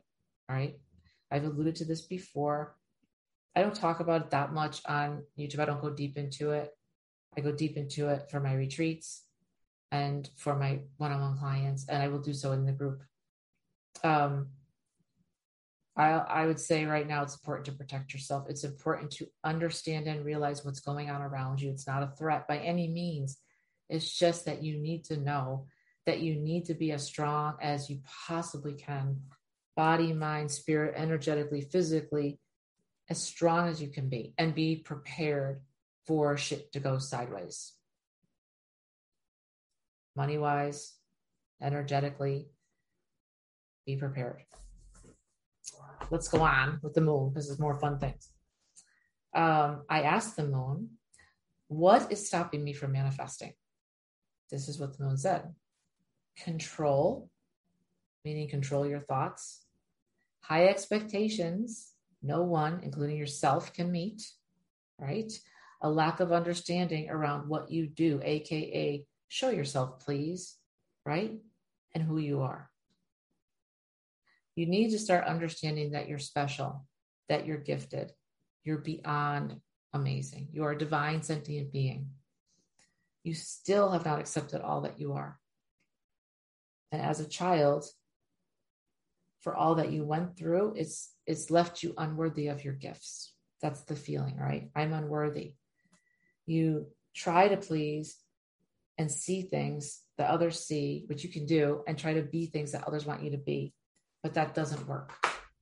all 0.48 0.56
right 0.56 0.76
i've 1.30 1.44
alluded 1.44 1.76
to 1.76 1.84
this 1.84 2.02
before 2.02 2.76
i 3.54 3.62
don't 3.62 3.74
talk 3.74 4.00
about 4.00 4.22
it 4.22 4.30
that 4.30 4.52
much 4.52 4.80
on 4.86 5.22
youtube 5.38 5.60
i 5.60 5.64
don't 5.64 5.82
go 5.82 5.90
deep 5.90 6.16
into 6.16 6.50
it 6.50 6.70
i 7.36 7.40
go 7.40 7.52
deep 7.52 7.76
into 7.76 8.08
it 8.08 8.30
for 8.30 8.40
my 8.40 8.54
retreats 8.54 9.24
and 9.90 10.30
for 10.36 10.56
my 10.56 10.80
one-on-one 10.96 11.38
clients 11.38 11.86
and 11.88 12.02
i 12.02 12.08
will 12.08 12.20
do 12.20 12.32
so 12.32 12.52
in 12.52 12.64
the 12.64 12.72
group 12.72 13.02
um, 14.04 14.48
I, 15.96 16.10
I 16.10 16.46
would 16.46 16.58
say 16.58 16.84
right 16.86 17.06
now 17.06 17.22
it's 17.22 17.34
important 17.34 17.66
to 17.66 17.72
protect 17.72 18.14
yourself. 18.14 18.48
It's 18.48 18.64
important 18.64 19.10
to 19.12 19.26
understand 19.44 20.06
and 20.06 20.24
realize 20.24 20.64
what's 20.64 20.80
going 20.80 21.10
on 21.10 21.20
around 21.20 21.60
you. 21.60 21.70
It's 21.70 21.86
not 21.86 22.02
a 22.02 22.12
threat 22.16 22.48
by 22.48 22.58
any 22.58 22.88
means. 22.88 23.38
It's 23.90 24.10
just 24.10 24.46
that 24.46 24.62
you 24.62 24.78
need 24.78 25.04
to 25.06 25.18
know 25.18 25.66
that 26.06 26.20
you 26.20 26.34
need 26.36 26.66
to 26.66 26.74
be 26.74 26.92
as 26.92 27.04
strong 27.04 27.56
as 27.60 27.88
you 27.88 28.00
possibly 28.26 28.74
can 28.74 29.20
body, 29.74 30.12
mind, 30.12 30.50
spirit, 30.50 30.94
energetically, 30.96 31.62
physically, 31.62 32.38
as 33.08 33.20
strong 33.22 33.68
as 33.68 33.80
you 33.80 33.88
can 33.88 34.08
be, 34.08 34.34
and 34.36 34.54
be 34.54 34.76
prepared 34.76 35.62
for 36.06 36.36
shit 36.36 36.70
to 36.72 36.80
go 36.80 36.98
sideways. 36.98 37.72
Money 40.14 40.36
wise, 40.36 40.94
energetically, 41.62 42.48
be 43.86 43.96
prepared 43.96 44.42
let's 46.10 46.28
go 46.28 46.42
on 46.42 46.78
with 46.82 46.94
the 46.94 47.00
moon 47.00 47.30
because 47.30 47.48
there's 47.48 47.58
more 47.58 47.78
fun 47.78 47.98
things. 47.98 48.30
Um, 49.34 49.84
I 49.88 50.02
asked 50.02 50.36
the 50.36 50.46
moon, 50.46 50.90
what 51.68 52.12
is 52.12 52.26
stopping 52.26 52.62
me 52.62 52.74
from 52.74 52.92
manifesting? 52.92 53.54
This 54.50 54.68
is 54.68 54.78
what 54.78 54.96
the 54.96 55.04
moon 55.04 55.16
said 55.16 55.54
control, 56.36 57.30
meaning 58.24 58.48
control 58.48 58.86
your 58.86 59.00
thoughts, 59.00 59.64
high 60.40 60.66
expectations, 60.66 61.92
no 62.22 62.42
one, 62.42 62.80
including 62.82 63.16
yourself, 63.16 63.72
can 63.72 63.90
meet, 63.90 64.22
right? 64.98 65.32
A 65.82 65.90
lack 65.90 66.20
of 66.20 66.32
understanding 66.32 67.10
around 67.10 67.48
what 67.48 67.70
you 67.70 67.86
do, 67.86 68.20
AKA, 68.22 69.04
show 69.28 69.50
yourself, 69.50 70.00
please, 70.00 70.56
right? 71.04 71.38
And 71.94 72.04
who 72.04 72.18
you 72.18 72.42
are 72.42 72.70
you 74.54 74.66
need 74.66 74.90
to 74.90 74.98
start 74.98 75.24
understanding 75.24 75.92
that 75.92 76.08
you're 76.08 76.18
special, 76.18 76.86
that 77.28 77.46
you're 77.46 77.58
gifted. 77.58 78.12
You're 78.64 78.78
beyond 78.78 79.60
amazing. 79.92 80.48
You 80.52 80.64
are 80.64 80.72
a 80.72 80.78
divine 80.78 81.22
sentient 81.22 81.72
being. 81.72 82.10
You 83.24 83.34
still 83.34 83.90
have 83.90 84.04
not 84.04 84.20
accepted 84.20 84.60
all 84.60 84.82
that 84.82 85.00
you 85.00 85.14
are. 85.14 85.38
And 86.92 87.02
as 87.02 87.18
a 87.18 87.28
child, 87.28 87.86
for 89.40 89.56
all 89.56 89.74
that 89.76 89.90
you 89.90 90.04
went 90.04 90.36
through, 90.36 90.74
it's 90.76 91.10
it's 91.26 91.50
left 91.50 91.82
you 91.82 91.94
unworthy 91.98 92.46
of 92.48 92.62
your 92.62 92.74
gifts. 92.74 93.34
That's 93.60 93.82
the 93.82 93.96
feeling, 93.96 94.36
right? 94.36 94.70
I'm 94.76 94.92
unworthy. 94.92 95.54
You 96.46 96.86
try 97.14 97.48
to 97.48 97.56
please 97.56 98.16
and 98.98 99.10
see 99.10 99.42
things 99.42 100.02
that 100.18 100.30
others 100.30 100.60
see, 100.60 101.04
which 101.06 101.24
you 101.24 101.30
can 101.30 101.46
do, 101.46 101.82
and 101.88 101.98
try 101.98 102.14
to 102.14 102.22
be 102.22 102.46
things 102.46 102.72
that 102.72 102.86
others 102.86 103.06
want 103.06 103.22
you 103.22 103.30
to 103.30 103.38
be. 103.38 103.72
But 104.22 104.34
that 104.34 104.54
doesn't 104.54 104.86
work 104.86 105.12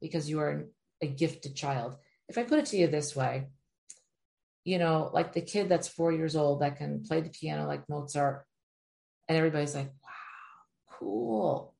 because 0.00 0.28
you 0.28 0.40
are 0.40 0.66
a 1.00 1.06
gifted 1.06 1.54
child. 1.54 1.96
If 2.28 2.36
I 2.36 2.42
put 2.42 2.58
it 2.58 2.66
to 2.66 2.76
you 2.76 2.86
this 2.86 3.14
way, 3.14 3.48
you 4.64 4.78
know, 4.78 5.10
like 5.12 5.32
the 5.32 5.40
kid 5.40 5.68
that's 5.68 5.88
four 5.88 6.12
years 6.12 6.36
old 6.36 6.60
that 6.60 6.76
can 6.76 7.02
play 7.02 7.20
the 7.20 7.30
piano 7.30 7.66
like 7.66 7.88
Mozart, 7.88 8.44
and 9.28 9.38
everybody's 9.38 9.74
like, 9.74 9.92
cool. 11.00 11.74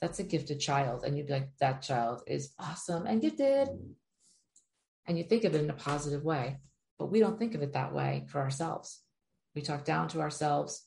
That's 0.00 0.18
a 0.18 0.24
gifted 0.24 0.58
child. 0.58 1.04
And 1.04 1.16
you'd 1.16 1.28
be 1.28 1.34
like, 1.34 1.50
that 1.60 1.82
child 1.82 2.22
is 2.26 2.52
awesome 2.58 3.06
and 3.06 3.20
gifted. 3.20 3.68
And 5.06 5.18
you 5.18 5.24
think 5.24 5.44
of 5.44 5.54
it 5.54 5.62
in 5.62 5.70
a 5.70 5.74
positive 5.74 6.24
way, 6.24 6.58
but 6.98 7.10
we 7.10 7.20
don't 7.20 7.38
think 7.38 7.54
of 7.54 7.62
it 7.62 7.74
that 7.74 7.94
way 7.94 8.26
for 8.28 8.40
ourselves. 8.40 9.00
We 9.54 9.62
talk 9.62 9.84
down 9.84 10.08
to 10.08 10.20
ourselves. 10.20 10.84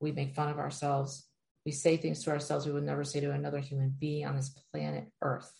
We 0.00 0.12
make 0.12 0.34
fun 0.34 0.48
of 0.48 0.58
ourselves. 0.58 1.26
We 1.64 1.72
say 1.72 1.96
things 1.96 2.24
to 2.24 2.30
ourselves 2.30 2.66
we 2.66 2.72
would 2.72 2.84
never 2.84 3.04
say 3.04 3.20
to 3.20 3.32
another 3.32 3.58
human 3.58 3.94
being 3.98 4.26
on 4.26 4.36
this 4.36 4.54
planet 4.70 5.08
Earth. 5.22 5.52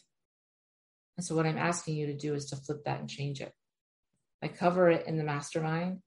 And 1.16 1.24
so, 1.24 1.34
what 1.34 1.46
I'm 1.46 1.58
asking 1.58 1.96
you 1.96 2.06
to 2.06 2.16
do 2.16 2.34
is 2.34 2.46
to 2.46 2.56
flip 2.56 2.84
that 2.84 3.00
and 3.00 3.08
change 3.08 3.40
it. 3.40 3.52
I 4.42 4.48
cover 4.48 4.88
it 4.90 5.06
in 5.06 5.18
the 5.18 5.24
mastermind. 5.24 5.98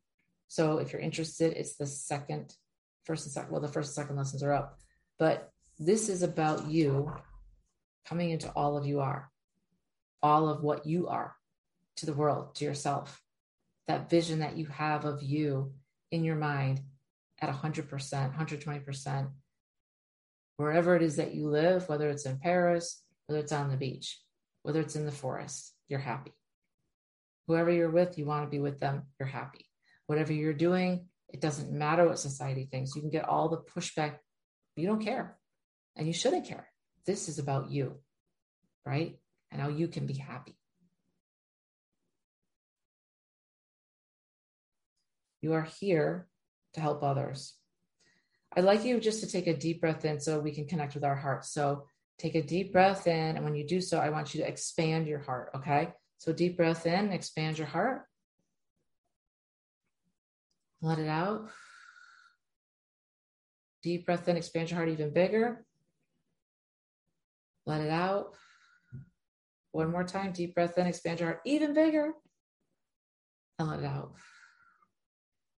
So, 0.47 0.79
if 0.79 0.91
you're 0.91 1.01
interested, 1.01 1.53
it's 1.53 1.75
the 1.75 1.85
second, 1.85 2.55
first 3.03 3.25
and 3.25 3.33
second, 3.33 3.51
well, 3.51 3.61
the 3.61 3.67
first 3.67 3.89
and 3.89 4.03
second 4.03 4.15
lessons 4.15 4.43
are 4.43 4.53
up. 4.53 4.79
But 5.19 5.51
this 5.79 6.09
is 6.09 6.23
about 6.23 6.67
you 6.67 7.13
coming 8.07 8.31
into 8.31 8.49
all 8.49 8.77
of 8.77 8.85
you 8.85 8.99
are, 8.99 9.29
all 10.21 10.49
of 10.49 10.63
what 10.63 10.85
you 10.85 11.07
are 11.07 11.35
to 11.97 12.05
the 12.05 12.13
world, 12.13 12.55
to 12.55 12.65
yourself. 12.65 13.21
That 13.87 14.09
vision 14.09 14.39
that 14.39 14.57
you 14.57 14.65
have 14.67 15.05
of 15.05 15.21
you 15.21 15.73
in 16.11 16.23
your 16.23 16.35
mind 16.35 16.81
at 17.41 17.53
100%, 17.53 17.87
120%, 17.89 19.29
wherever 20.57 20.95
it 20.95 21.01
is 21.01 21.17
that 21.17 21.33
you 21.33 21.49
live, 21.49 21.89
whether 21.89 22.09
it's 22.09 22.25
in 22.25 22.37
Paris, 22.37 23.03
whether 23.25 23.41
it's 23.41 23.51
on 23.51 23.69
the 23.69 23.77
beach, 23.77 24.19
whether 24.61 24.79
it's 24.79 24.95
in 24.95 25.05
the 25.05 25.11
forest, 25.11 25.73
you're 25.87 25.99
happy. 25.99 26.31
Whoever 27.47 27.71
you're 27.71 27.89
with, 27.89 28.17
you 28.17 28.25
want 28.25 28.45
to 28.45 28.49
be 28.49 28.59
with 28.59 28.79
them, 28.79 29.03
you're 29.19 29.27
happy. 29.27 29.65
Whatever 30.07 30.31
you're 30.31 30.53
doing, 30.53 31.07
it 31.33 31.41
doesn't 31.41 31.71
matter 31.71 32.07
what 32.07 32.19
society 32.19 32.67
thinks. 32.69 32.95
You 32.95 33.01
can 33.01 33.09
get 33.09 33.27
all 33.27 33.49
the 33.49 33.57
pushback. 33.57 34.17
You 34.75 34.87
don't 34.87 35.03
care. 35.03 35.35
And 35.95 36.07
you 36.07 36.13
shouldn't 36.13 36.47
care. 36.47 36.67
This 37.05 37.27
is 37.27 37.39
about 37.39 37.71
you, 37.71 37.95
right? 38.85 39.17
And 39.51 39.59
how 39.59 39.69
you 39.69 39.87
can 39.87 40.05
be 40.05 40.13
happy. 40.13 40.55
You 45.41 45.53
are 45.53 45.67
here 45.79 46.27
to 46.75 46.79
help 46.79 47.03
others. 47.03 47.55
I'd 48.55 48.63
like 48.63 48.85
you 48.85 48.99
just 48.99 49.21
to 49.21 49.27
take 49.27 49.47
a 49.47 49.57
deep 49.57 49.81
breath 49.81 50.05
in 50.05 50.19
so 50.19 50.39
we 50.39 50.51
can 50.51 50.67
connect 50.67 50.93
with 50.93 51.03
our 51.03 51.15
heart. 51.15 51.45
So 51.45 51.87
take 52.19 52.35
a 52.35 52.43
deep 52.43 52.71
breath 52.71 53.07
in. 53.07 53.35
And 53.35 53.43
when 53.43 53.55
you 53.55 53.67
do 53.67 53.81
so, 53.81 53.99
I 53.99 54.09
want 54.09 54.33
you 54.33 54.41
to 54.41 54.47
expand 54.47 55.07
your 55.07 55.19
heart. 55.19 55.49
Okay. 55.55 55.89
So 56.19 56.31
deep 56.31 56.57
breath 56.57 56.85
in, 56.85 57.11
expand 57.11 57.57
your 57.57 57.67
heart. 57.67 58.03
Let 60.83 60.99
it 60.99 61.07
out. 61.07 61.47
Deep 63.83 64.05
breath 64.05 64.27
in, 64.27 64.35
expand 64.35 64.69
your 64.69 64.77
heart 64.77 64.89
even 64.89 65.13
bigger. 65.13 65.65
Let 67.65 67.79
it 67.79 67.89
out. 67.89 68.33
One 69.71 69.91
more 69.91 70.03
time. 70.03 70.33
Deep 70.33 70.53
breath 70.53 70.77
in, 70.77 70.85
expand 70.85 71.21
your 71.21 71.29
heart 71.29 71.41
even 71.45 71.73
bigger. 71.73 72.11
And 73.57 73.69
let 73.69 73.79
it 73.79 73.85
out. 73.85 74.11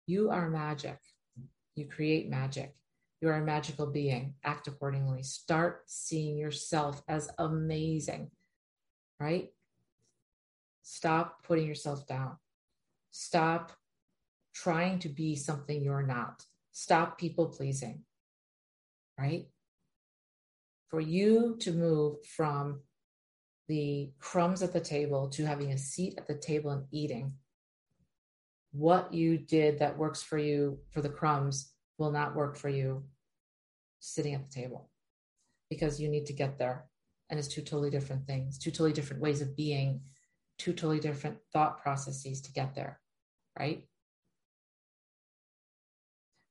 You 0.07 0.29
are 0.29 0.49
magic. 0.49 0.97
You 1.75 1.87
create 1.87 2.29
magic. 2.29 2.75
You 3.21 3.29
are 3.29 3.37
a 3.37 3.45
magical 3.45 3.87
being. 3.87 4.35
Act 4.43 4.67
accordingly. 4.67 5.23
Start 5.23 5.83
seeing 5.87 6.37
yourself 6.37 7.01
as 7.07 7.29
amazing, 7.37 8.29
right? 9.21 9.51
Stop 10.81 11.43
putting 11.45 11.65
yourself 11.65 12.05
down. 12.05 12.35
Stop 13.11 13.71
trying 14.53 14.99
to 14.99 15.09
be 15.09 15.35
something 15.35 15.81
you're 15.81 16.05
not. 16.05 16.45
Stop 16.71 17.17
people 17.17 17.47
pleasing, 17.47 18.03
right? 19.19 19.47
For 20.89 20.99
you 20.99 21.57
to 21.61 21.71
move 21.71 22.23
from 22.25 22.81
the 23.67 24.11
crumbs 24.19 24.61
at 24.61 24.73
the 24.73 24.79
table 24.79 25.29
to 25.29 25.45
having 25.45 25.71
a 25.71 25.77
seat 25.77 26.15
at 26.17 26.27
the 26.27 26.35
table 26.35 26.71
and 26.71 26.85
eating 26.91 27.33
what 28.73 29.13
you 29.13 29.37
did 29.37 29.79
that 29.79 29.97
works 29.97 30.21
for 30.21 30.37
you 30.37 30.79
for 30.89 31.01
the 31.01 31.09
crumbs 31.09 31.71
will 31.97 32.11
not 32.11 32.35
work 32.35 32.57
for 32.57 32.69
you 32.69 33.03
sitting 33.99 34.33
at 34.33 34.43
the 34.43 34.53
table 34.53 34.89
because 35.69 36.01
you 36.01 36.09
need 36.09 36.25
to 36.25 36.33
get 36.33 36.57
there. 36.57 36.85
And 37.29 37.39
it's 37.39 37.47
two 37.47 37.61
totally 37.61 37.89
different 37.89 38.25
things, 38.27 38.57
two 38.57 38.71
totally 38.71 38.91
different 38.91 39.21
ways 39.21 39.41
of 39.41 39.55
being, 39.55 40.01
two 40.57 40.73
totally 40.73 40.99
different 40.99 41.37
thought 41.53 41.81
processes 41.81 42.41
to 42.41 42.51
get 42.51 42.75
there, 42.75 42.99
right? 43.57 43.87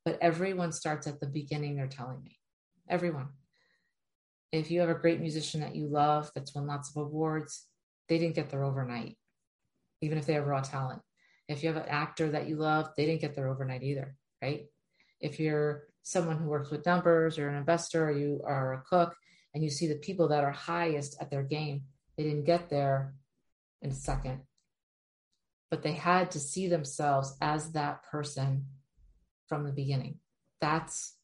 But 0.05 0.19
everyone 0.21 0.73
starts 0.73 1.07
at 1.07 1.21
the 1.21 1.27
beginning, 1.27 1.77
they're 1.77 1.87
telling 1.87 2.23
me. 2.23 2.39
Everyone. 2.89 3.29
If 4.51 4.71
you 4.71 4.81
have 4.81 4.91
a 4.91 4.95
great 4.95 5.21
musician 5.21 5.61
that 5.61 5.77
you 5.77 5.87
love 5.87 6.31
that's 6.35 6.55
won 6.55 6.67
lots 6.67 6.91
of 6.91 7.03
awards, 7.03 7.67
they 8.09 8.19
didn't 8.19 8.35
get 8.35 8.51
there 8.51 8.65
overnight, 8.65 9.17
even 10.01 10.19
if 10.19 10.27
they 10.27 10.35
have 10.35 10.47
raw 10.47 10.61
talent 10.61 11.03
if 11.53 11.63
you 11.63 11.73
have 11.73 11.83
an 11.83 11.89
actor 11.89 12.31
that 12.31 12.49
you 12.49 12.57
love, 12.57 12.91
they 12.97 13.07
didn't 13.07 13.21
get 13.21 13.35
there 13.35 13.49
overnight 13.49 13.83
either, 13.83 14.17
right? 14.41 14.67
If 15.21 15.39
you're 15.39 15.85
someone 16.03 16.39
who 16.39 16.49
works 16.49 16.71
with 16.71 16.87
numbers 16.87 17.39
or 17.39 17.49
an 17.49 17.57
investor 17.57 18.09
or 18.09 18.13
you 18.13 18.41
are 18.45 18.75
a 18.75 18.83
cook 18.83 19.15
and 19.55 19.63
you 19.63 19.71
see 19.71 19.87
the 19.87 19.97
people 19.97 20.29
that 20.29 20.45
are 20.45 20.51
highest 20.51 21.17
at 21.21 21.31
their 21.31 21.43
game, 21.43 21.83
they 22.17 22.25
didn't 22.25 22.45
get 22.45 22.71
there 22.71 23.15
in 23.81 23.91
a 23.91 23.95
second. 23.95 24.41
But 25.71 25.83
they 25.83 25.93
had 25.93 26.33
to 26.33 26.41
see 26.41 26.69
themselves 26.69 27.37
as 27.41 27.73
that 27.73 28.03
person 28.05 28.67
from 29.53 29.65
the 29.65 29.73
beginning. 29.73 30.19
That's 30.63 31.15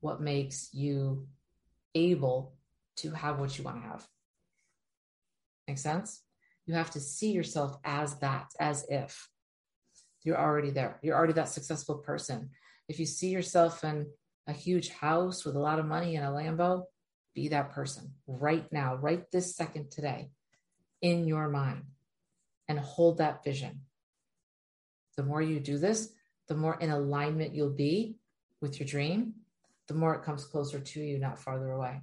what 0.00 0.20
makes 0.20 0.70
you 0.72 1.28
able 1.94 2.56
to 2.96 3.12
have 3.12 3.38
what 3.38 3.56
you 3.56 3.62
want 3.62 3.76
to 3.76 3.88
have. 3.88 4.04
Make 5.68 5.78
sense? 5.78 6.20
You 6.66 6.74
have 6.74 6.90
to 6.90 7.00
see 7.00 7.30
yourself 7.30 7.76
as 7.84 8.16
that, 8.16 8.48
as 8.58 8.84
if 8.88 9.28
you're 10.24 10.36
already 10.36 10.70
there. 10.70 10.98
You're 11.00 11.14
already 11.14 11.34
that 11.34 11.48
successful 11.48 11.98
person. 11.98 12.50
If 12.88 12.98
you 12.98 13.06
see 13.06 13.28
yourself 13.28 13.84
in 13.84 14.08
a 14.48 14.52
huge 14.52 14.88
house 14.88 15.44
with 15.44 15.54
a 15.54 15.60
lot 15.60 15.78
of 15.78 15.86
money 15.86 16.16
and 16.16 16.26
a 16.26 16.30
Lambo, 16.30 16.86
be 17.36 17.46
that 17.50 17.70
person 17.70 18.14
right 18.26 18.66
now, 18.72 18.96
right 18.96 19.22
this 19.30 19.54
second 19.54 19.92
today 19.92 20.30
in 21.00 21.28
your 21.28 21.48
mind 21.48 21.84
and 22.66 22.80
hold 22.80 23.18
that 23.18 23.44
vision. 23.44 23.82
The 25.16 25.22
more 25.22 25.40
you 25.40 25.60
do 25.60 25.78
this, 25.78 26.12
the 26.48 26.54
more 26.54 26.78
in 26.80 26.90
alignment 26.90 27.54
you'll 27.54 27.70
be 27.70 28.16
with 28.60 28.78
your 28.78 28.86
dream, 28.86 29.34
the 29.88 29.94
more 29.94 30.14
it 30.14 30.22
comes 30.22 30.44
closer 30.44 30.80
to 30.80 31.00
you, 31.00 31.18
not 31.18 31.38
farther 31.38 31.70
away. 31.70 32.02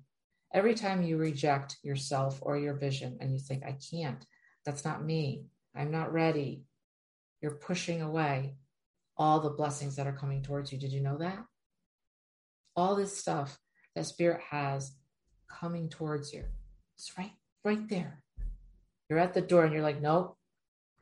Every 0.54 0.76
time 0.76 1.02
you 1.02 1.18
reject 1.18 1.78
yourself 1.84 2.40
or 2.42 2.58
your 2.58 2.76
vision 2.76 3.18
and 3.20 3.34
you 3.34 3.40
think, 3.40 3.64
I 3.64 3.76
can't, 3.92 4.24
that's 4.66 4.86
not 4.86 5.04
me, 5.04 5.46
I'm 5.76 5.92
not 5.92 6.14
ready, 6.14 6.64
you're 7.42 7.56
pushing 7.56 8.02
away 8.02 8.56
all 9.18 9.40
the 9.40 9.50
blessings 9.50 9.96
that 9.96 10.08
are 10.08 10.14
coming 10.14 10.42
towards 10.42 10.72
you. 10.72 10.80
Did 10.80 10.92
you 10.92 11.02
know 11.02 11.18
that? 11.18 11.44
All 12.76 12.96
this 12.96 13.18
stuff 13.18 13.58
that 13.96 14.06
spirit 14.06 14.42
has 14.50 14.94
coming 15.50 15.90
towards 15.90 16.34
you. 16.34 16.46
It's 16.98 17.12
right, 17.18 17.34
right 17.64 17.88
there. 17.90 18.22
You're 19.10 19.20
at 19.20 19.34
the 19.34 19.42
door 19.42 19.64
and 19.66 19.74
you're 19.74 19.84
like, 19.84 20.02
nope, 20.02 20.38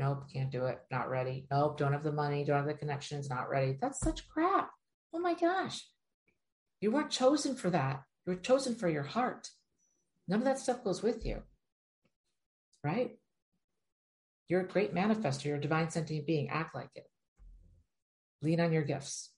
nope, 0.01 0.25
can't 0.33 0.51
do 0.51 0.65
it. 0.65 0.79
Not 0.89 1.09
ready. 1.09 1.45
Nope, 1.51 1.77
don't 1.77 1.93
have 1.93 2.03
the 2.03 2.11
money, 2.11 2.43
don't 2.43 2.57
have 2.57 2.65
the 2.65 2.73
connections, 2.73 3.29
not 3.29 3.49
ready. 3.49 3.77
That's 3.79 3.99
such 3.99 4.27
crap. 4.27 4.71
Oh 5.13 5.19
my 5.19 5.35
gosh. 5.35 5.85
You 6.79 6.91
weren't 6.91 7.11
chosen 7.11 7.55
for 7.55 7.69
that. 7.69 8.01
You 8.25 8.33
were 8.33 8.39
chosen 8.39 8.75
for 8.75 8.89
your 8.89 9.03
heart. 9.03 9.47
None 10.27 10.39
of 10.39 10.45
that 10.45 10.59
stuff 10.59 10.83
goes 10.83 11.03
with 11.03 11.25
you. 11.25 11.43
Right? 12.83 13.11
You're 14.47 14.61
a 14.61 14.67
great 14.67 14.93
manifester. 14.93 15.45
You're 15.45 15.57
a 15.57 15.61
divine 15.61 15.91
sentient 15.91 16.25
being. 16.25 16.49
Act 16.49 16.73
like 16.73 16.89
it. 16.95 17.05
Lean 18.41 18.59
on 18.59 18.73
your 18.73 18.83
gifts. 18.83 19.29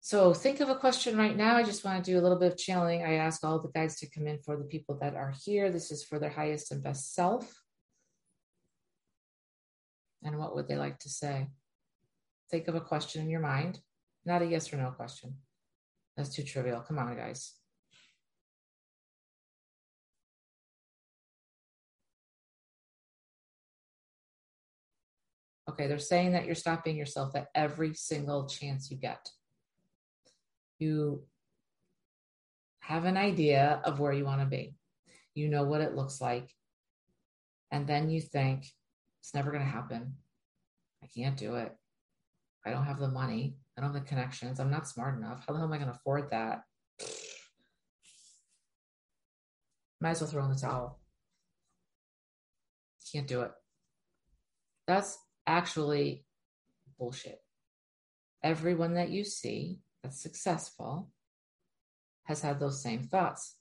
So 0.00 0.32
think 0.32 0.60
of 0.60 0.68
a 0.68 0.76
question 0.76 1.18
right 1.18 1.36
now. 1.36 1.56
I 1.56 1.64
just 1.64 1.84
want 1.84 2.02
to 2.02 2.10
do 2.10 2.18
a 2.18 2.22
little 2.22 2.38
bit 2.38 2.52
of 2.52 2.58
channeling. 2.58 3.02
I 3.02 3.14
ask 3.14 3.44
all 3.44 3.60
the 3.60 3.68
guides 3.68 3.98
to 3.98 4.08
come 4.08 4.26
in 4.26 4.38
for 4.38 4.56
the 4.56 4.64
people 4.64 4.96
that 5.02 5.14
are 5.14 5.34
here. 5.44 5.70
This 5.70 5.90
is 5.90 6.04
for 6.04 6.18
their 6.18 6.30
highest 6.30 6.70
and 6.70 6.82
best 6.82 7.14
self. 7.14 7.52
And 10.22 10.38
what 10.38 10.54
would 10.54 10.68
they 10.68 10.76
like 10.76 10.98
to 11.00 11.08
say? 11.08 11.48
Think 12.50 12.68
of 12.68 12.74
a 12.74 12.80
question 12.80 13.22
in 13.22 13.30
your 13.30 13.40
mind, 13.40 13.80
not 14.24 14.42
a 14.42 14.46
yes 14.46 14.72
or 14.72 14.76
no 14.76 14.90
question. 14.90 15.34
That's 16.16 16.34
too 16.34 16.42
trivial. 16.42 16.80
Come 16.80 16.98
on, 16.98 17.16
guys. 17.16 17.54
Okay, 25.70 25.86
they're 25.86 25.98
saying 25.98 26.32
that 26.32 26.46
you're 26.46 26.54
stopping 26.54 26.96
yourself 26.96 27.36
at 27.36 27.48
every 27.54 27.94
single 27.94 28.48
chance 28.48 28.90
you 28.90 28.96
get 28.96 29.28
you 30.78 31.24
have 32.80 33.04
an 33.04 33.16
idea 33.16 33.80
of 33.84 34.00
where 34.00 34.12
you 34.12 34.24
want 34.24 34.40
to 34.40 34.46
be. 34.46 34.74
You 35.34 35.48
know 35.48 35.64
what 35.64 35.80
it 35.80 35.94
looks 35.94 36.20
like. 36.20 36.48
And 37.70 37.86
then 37.86 38.08
you 38.08 38.20
think, 38.20 38.66
it's 39.28 39.34
never 39.34 39.50
going 39.50 39.62
to 39.62 39.70
happen. 39.70 40.14
I 41.02 41.06
can't 41.14 41.36
do 41.36 41.56
it. 41.56 41.76
I 42.64 42.70
don't 42.70 42.86
have 42.86 42.98
the 42.98 43.08
money. 43.08 43.58
I 43.76 43.82
don't 43.82 43.92
have 43.92 44.02
the 44.02 44.08
connections. 44.08 44.58
I'm 44.58 44.70
not 44.70 44.88
smart 44.88 45.18
enough. 45.18 45.44
How 45.46 45.52
the 45.52 45.58
hell 45.58 45.68
am 45.68 45.72
I 45.74 45.76
going 45.76 45.90
to 45.90 45.94
afford 45.96 46.30
that? 46.30 46.62
Might 50.00 50.12
as 50.12 50.22
well 50.22 50.30
throw 50.30 50.44
in 50.46 50.50
the 50.50 50.56
towel. 50.58 50.98
Can't 53.12 53.26
do 53.26 53.42
it. 53.42 53.50
That's 54.86 55.18
actually 55.46 56.24
bullshit. 56.98 57.42
Everyone 58.42 58.94
that 58.94 59.10
you 59.10 59.24
see 59.24 59.80
that's 60.02 60.22
successful 60.22 61.10
has 62.24 62.40
had 62.40 62.58
those 62.58 62.82
same 62.82 63.02
thoughts. 63.02 63.56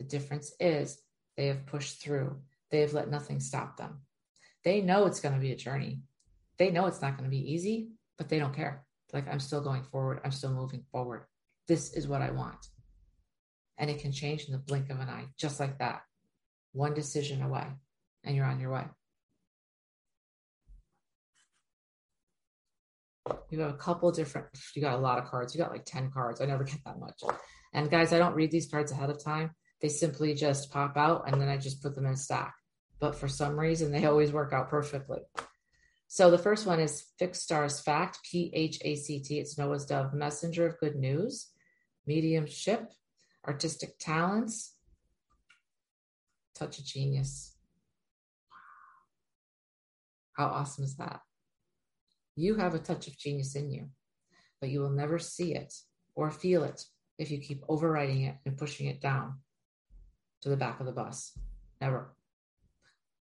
The 0.00 0.04
difference 0.04 0.52
is 0.58 1.00
they 1.36 1.46
have 1.46 1.64
pushed 1.66 2.02
through, 2.02 2.40
they 2.72 2.80
have 2.80 2.92
let 2.92 3.08
nothing 3.08 3.38
stop 3.38 3.76
them. 3.76 4.00
They 4.64 4.80
know 4.80 5.06
it's 5.06 5.20
going 5.20 5.34
to 5.34 5.40
be 5.40 5.52
a 5.52 5.56
journey. 5.56 6.00
They 6.58 6.70
know 6.70 6.86
it's 6.86 7.02
not 7.02 7.16
going 7.16 7.28
to 7.28 7.36
be 7.36 7.52
easy, 7.52 7.88
but 8.18 8.28
they 8.28 8.38
don't 8.38 8.54
care. 8.54 8.84
Like, 9.12 9.28
I'm 9.28 9.40
still 9.40 9.60
going 9.60 9.82
forward, 9.82 10.20
I'm 10.24 10.30
still 10.30 10.52
moving 10.52 10.84
forward. 10.90 11.26
This 11.68 11.92
is 11.92 12.08
what 12.08 12.22
I 12.22 12.30
want. 12.30 12.66
And 13.78 13.90
it 13.90 14.00
can 14.00 14.12
change 14.12 14.44
in 14.44 14.52
the 14.52 14.58
blink 14.58 14.90
of 14.90 15.00
an 15.00 15.08
eye, 15.08 15.26
just 15.38 15.60
like 15.60 15.78
that. 15.78 16.02
One 16.72 16.94
decision 16.94 17.42
away, 17.42 17.66
and 18.24 18.34
you're 18.34 18.46
on 18.46 18.60
your 18.60 18.72
way. 18.72 18.84
you 23.50 23.60
have 23.60 23.70
a 23.70 23.74
couple 23.76 24.10
different 24.10 24.46
you 24.74 24.82
got 24.82 24.94
a 24.94 25.00
lot 25.00 25.18
of 25.18 25.26
cards 25.26 25.54
you 25.54 25.60
got 25.60 25.70
like 25.70 25.84
10 25.84 26.10
cards 26.10 26.40
i 26.40 26.46
never 26.46 26.64
get 26.64 26.78
that 26.84 26.98
much 26.98 27.20
and 27.74 27.90
guys 27.90 28.12
i 28.12 28.18
don't 28.18 28.34
read 28.34 28.50
these 28.50 28.68
cards 28.68 28.92
ahead 28.92 29.10
of 29.10 29.22
time 29.22 29.50
they 29.80 29.88
simply 29.88 30.34
just 30.34 30.72
pop 30.72 30.96
out 30.96 31.24
and 31.26 31.40
then 31.40 31.48
i 31.48 31.56
just 31.56 31.82
put 31.82 31.94
them 31.94 32.06
in 32.06 32.12
a 32.12 32.16
stack 32.16 32.54
but 33.02 33.16
for 33.16 33.26
some 33.26 33.58
reason 33.58 33.90
they 33.90 34.04
always 34.04 34.30
work 34.30 34.52
out 34.52 34.70
perfectly. 34.70 35.18
So 36.06 36.30
the 36.30 36.38
first 36.38 36.66
one 36.66 36.78
is 36.78 37.04
fixed 37.18 37.42
stars 37.42 37.82
Phact 37.82 38.18
p-h-a-c-t 38.30 39.38
it's 39.40 39.58
noah's 39.58 39.86
dove 39.86 40.14
messenger 40.14 40.68
of 40.68 40.78
good 40.78 40.94
news 40.94 41.50
mediumship 42.06 42.92
artistic 43.46 43.98
talents. 43.98 44.76
Touch 46.54 46.78
of 46.78 46.84
genius. 46.84 47.56
How 50.36 50.46
awesome 50.46 50.84
is 50.84 50.96
that? 50.96 51.22
You 52.36 52.54
have 52.54 52.76
a 52.76 52.78
touch 52.78 53.08
of 53.08 53.18
genius 53.18 53.56
in 53.56 53.72
you, 53.72 53.88
but 54.60 54.70
you 54.70 54.78
will 54.80 54.90
never 54.90 55.18
see 55.18 55.56
it 55.56 55.74
or 56.14 56.30
feel 56.30 56.62
it 56.62 56.84
if 57.18 57.32
you 57.32 57.38
keep 57.38 57.64
overriding 57.68 58.22
it 58.22 58.36
and 58.46 58.56
pushing 58.56 58.86
it 58.86 59.00
down 59.00 59.40
to 60.42 60.48
the 60.48 60.56
back 60.56 60.78
of 60.78 60.86
the 60.86 60.92
bus. 60.92 61.36
Never. 61.80 62.14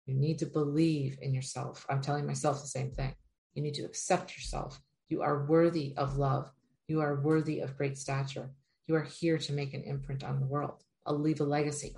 You 0.05 0.15
need 0.15 0.39
to 0.39 0.46
believe 0.46 1.17
in 1.22 1.34
yourself. 1.34 1.86
I'm 1.89 2.01
telling 2.01 2.25
myself 2.25 2.62
the 2.62 2.67
same 2.67 2.91
thing. 2.91 3.13
You 3.53 3.62
need 3.62 3.75
to 3.75 3.86
accept 3.86 4.36
yourself. 4.36 4.79
You 5.10 5.22
are 5.22 5.46
worthy 5.46 5.93
of 5.97 6.17
love. 6.17 6.52
You 6.88 7.02
are 7.02 7.21
worthy 7.21 7.60
of 7.60 7.78
great 7.78 7.97
stature. 7.97 8.52
You 8.88 8.95
are 8.95 9.04
here 9.04 9.38
to 9.38 9.54
make 9.54 9.73
an 9.73 9.84
imprint 9.84 10.23
on 10.23 10.39
the 10.39 10.45
world. 10.45 10.84
I'll 11.06 11.19
leave 11.19 11.39
a 11.39 11.45
legacy. 11.45 11.95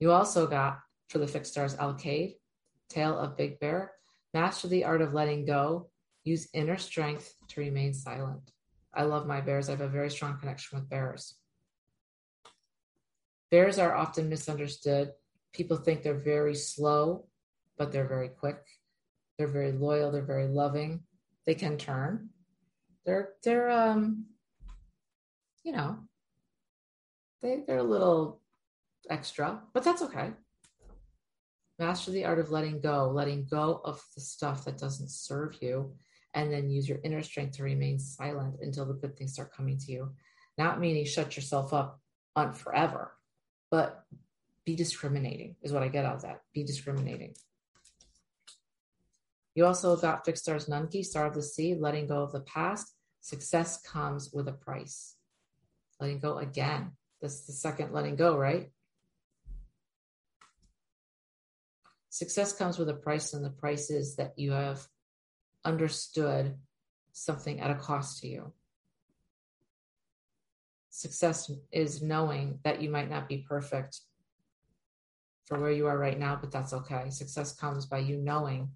You 0.00 0.10
also 0.10 0.46
got 0.46 0.80
for 1.08 1.18
the 1.18 1.28
fixed 1.28 1.52
stars 1.52 1.76
Alkaid, 1.76 2.36
Tail 2.88 3.18
of 3.18 3.36
Big 3.36 3.60
Bear. 3.60 3.92
Master 4.34 4.66
the 4.66 4.84
art 4.84 5.02
of 5.02 5.14
letting 5.14 5.44
go. 5.44 5.90
Use 6.24 6.48
inner 6.54 6.78
strength 6.78 7.34
to 7.48 7.60
remain 7.60 7.92
silent. 7.92 8.50
I 8.94 9.04
love 9.04 9.26
my 9.26 9.40
bears. 9.40 9.68
I 9.68 9.72
have 9.72 9.80
a 9.80 9.88
very 9.88 10.10
strong 10.10 10.38
connection 10.38 10.78
with 10.78 10.88
bears. 10.88 11.34
Bears 13.52 13.78
are 13.78 13.94
often 13.94 14.30
misunderstood. 14.30 15.12
People 15.52 15.76
think 15.76 16.02
they're 16.02 16.14
very 16.14 16.54
slow, 16.54 17.26
but 17.76 17.92
they're 17.92 18.08
very 18.08 18.30
quick. 18.30 18.56
They're 19.36 19.46
very 19.46 19.72
loyal. 19.72 20.10
They're 20.10 20.22
very 20.22 20.48
loving. 20.48 21.02
They 21.44 21.54
can 21.54 21.76
turn. 21.76 22.30
They're 23.04 23.34
they're 23.44 23.70
um, 23.70 24.24
you 25.64 25.72
know, 25.72 25.98
they 27.42 27.62
they're 27.66 27.76
a 27.76 27.82
little 27.82 28.40
extra, 29.10 29.60
but 29.74 29.84
that's 29.84 30.00
okay. 30.00 30.30
Master 31.78 32.10
the 32.10 32.24
art 32.24 32.38
of 32.38 32.50
letting 32.50 32.80
go, 32.80 33.10
letting 33.10 33.46
go 33.50 33.82
of 33.84 34.02
the 34.14 34.22
stuff 34.22 34.64
that 34.64 34.78
doesn't 34.78 35.10
serve 35.10 35.58
you, 35.60 35.92
and 36.32 36.50
then 36.50 36.70
use 36.70 36.88
your 36.88 37.00
inner 37.04 37.22
strength 37.22 37.58
to 37.58 37.64
remain 37.64 37.98
silent 37.98 38.60
until 38.62 38.86
the 38.86 38.94
good 38.94 39.14
things 39.14 39.34
start 39.34 39.52
coming 39.52 39.76
to 39.76 39.92
you. 39.92 40.10
Not 40.56 40.80
meaning 40.80 41.04
shut 41.04 41.36
yourself 41.36 41.74
up 41.74 42.00
on 42.34 42.54
forever, 42.54 43.12
but 43.72 44.04
be 44.64 44.76
discriminating 44.76 45.56
is 45.62 45.72
what 45.72 45.82
I 45.82 45.88
get 45.88 46.04
out 46.04 46.16
of 46.16 46.22
that. 46.22 46.42
Be 46.54 46.62
discriminating. 46.62 47.34
You 49.54 49.66
also 49.66 49.96
got 49.96 50.24
fixed 50.24 50.44
stars 50.44 50.66
Nunki, 50.66 51.04
star 51.04 51.26
of 51.26 51.34
the 51.34 51.42
sea, 51.42 51.74
letting 51.74 52.06
go 52.06 52.22
of 52.22 52.32
the 52.32 52.40
past. 52.42 52.94
Success 53.22 53.80
comes 53.82 54.30
with 54.32 54.46
a 54.46 54.52
price. 54.52 55.16
Letting 55.98 56.20
go 56.20 56.38
again. 56.38 56.92
That's 57.20 57.46
the 57.46 57.52
second 57.52 57.92
letting 57.92 58.16
go, 58.16 58.36
right? 58.36 58.70
success 62.12 62.52
comes 62.52 62.78
with 62.78 62.90
a 62.90 62.94
price, 62.94 63.32
and 63.32 63.42
the 63.42 63.50
price 63.50 63.90
is 63.90 64.16
that 64.16 64.34
you 64.36 64.52
have 64.52 64.86
understood 65.64 66.54
something 67.12 67.58
at 67.58 67.70
a 67.70 67.74
cost 67.74 68.20
to 68.20 68.28
you. 68.28 68.52
Success 70.94 71.50
is 71.72 72.02
knowing 72.02 72.58
that 72.64 72.82
you 72.82 72.90
might 72.90 73.08
not 73.08 73.26
be 73.26 73.38
perfect 73.48 74.00
for 75.46 75.58
where 75.58 75.72
you 75.72 75.86
are 75.86 75.96
right 75.96 76.18
now, 76.18 76.36
but 76.38 76.52
that's 76.52 76.74
okay. 76.74 77.08
Success 77.08 77.54
comes 77.54 77.86
by 77.86 77.96
you 77.96 78.18
knowing 78.18 78.68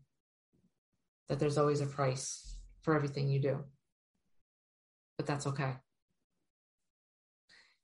that 1.29 1.39
there's 1.39 1.59
always 1.59 1.83
a 1.83 1.87
price 1.87 2.57
for 2.81 2.97
everything 2.97 3.29
you 3.29 3.39
do, 3.39 3.65
but 5.19 5.27
that's 5.27 5.47
okay. 5.47 5.75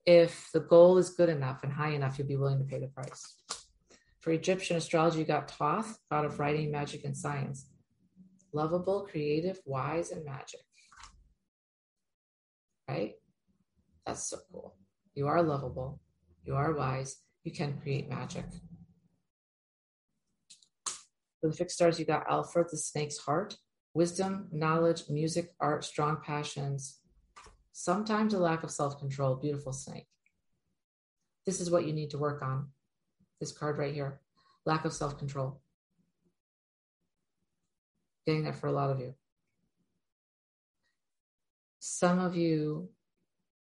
If 0.07 0.49
the 0.55 0.61
goal 0.61 0.97
is 0.97 1.11
good 1.11 1.29
enough 1.29 1.62
and 1.62 1.71
high 1.71 1.90
enough, 1.90 2.18
you'll 2.18 2.27
be 2.27 2.37
willing 2.37 2.59
to 2.59 2.64
pay 2.64 2.81
the 2.81 2.88
price. 2.88 3.37
For 4.21 4.31
Egyptian 4.31 4.79
astrology, 4.79 5.18
you 5.18 5.25
got 5.27 5.51
Thoth, 5.51 5.99
god 6.11 6.25
of 6.25 6.38
writing, 6.38 6.71
magic, 6.71 7.05
and 7.05 7.14
science. 7.14 7.68
Lovable, 8.55 9.03
creative, 9.03 9.61
wise, 9.66 10.11
and 10.11 10.25
magic. 10.25 10.61
Right? 12.88 13.16
That's 14.07 14.29
so 14.29 14.38
cool. 14.51 14.75
You 15.15 15.29
are 15.29 15.43
lovable. 15.43 16.01
You 16.45 16.55
are 16.55 16.73
wise. 16.73 17.19
You 17.45 17.53
can 17.53 17.79
create 17.83 18.09
magic. 18.09 18.45
For 21.41 21.49
the 21.49 21.53
fixed 21.53 21.77
stars, 21.77 21.99
you 21.99 22.05
got 22.05 22.27
Alphard, 22.29 22.71
the 22.71 22.77
snake's 22.77 23.19
heart. 23.19 23.57
Wisdom, 23.95 24.49
knowledge, 24.53 25.03
music, 25.11 25.51
art, 25.61 25.85
strong 25.85 26.19
passions. 26.25 26.99
Sometimes 27.73 28.35
a 28.35 28.38
lack 28.38 28.62
of 28.62 28.71
self 28.71 28.99
control. 28.99 29.37
Beautiful 29.37 29.73
snake. 29.73 30.07
This 31.45 31.61
is 31.61 31.71
what 31.71 31.87
you 31.87 31.93
need 31.93 32.11
to 32.11 32.19
work 32.19 32.43
on 32.43 32.69
this 33.41 33.53
card 33.53 33.79
right 33.79 33.93
here 33.93 34.21
lack 34.65 34.85
of 34.85 34.93
self 34.93 35.19
control. 35.19 35.61
Getting 38.27 38.45
that 38.45 38.57
for 38.57 38.69
a 38.69 38.73
lot 38.73 38.91
of 38.91 39.01
you. 39.01 39.15
Some 41.81 42.21
of 42.21 42.37
you 42.37 42.91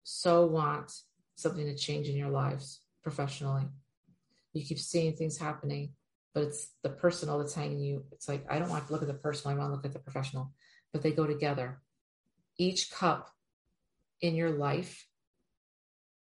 so 0.03 0.45
want 0.45 0.91
something 1.35 1.65
to 1.65 1.75
change 1.75 2.07
in 2.07 2.15
your 2.15 2.29
lives 2.29 2.81
professionally. 3.03 3.63
You 4.53 4.63
keep 4.63 4.79
seeing 4.79 5.13
things 5.13 5.37
happening, 5.37 5.93
but 6.33 6.43
it's 6.43 6.71
the 6.83 6.89
personal 6.89 7.39
that's 7.39 7.53
hanging 7.53 7.79
you. 7.79 8.05
It's 8.11 8.27
like, 8.27 8.45
I 8.49 8.59
don't 8.59 8.69
want 8.69 8.87
to 8.87 8.93
look 8.93 9.01
at 9.01 9.07
the 9.07 9.13
personal, 9.13 9.55
I 9.55 9.59
want 9.59 9.71
to 9.71 9.75
look 9.75 9.85
at 9.85 9.93
the 9.93 9.99
professional, 9.99 10.51
but 10.91 11.01
they 11.01 11.11
go 11.11 11.25
together. 11.25 11.81
Each 12.57 12.91
cup 12.91 13.29
in 14.21 14.35
your 14.35 14.51
life 14.51 15.07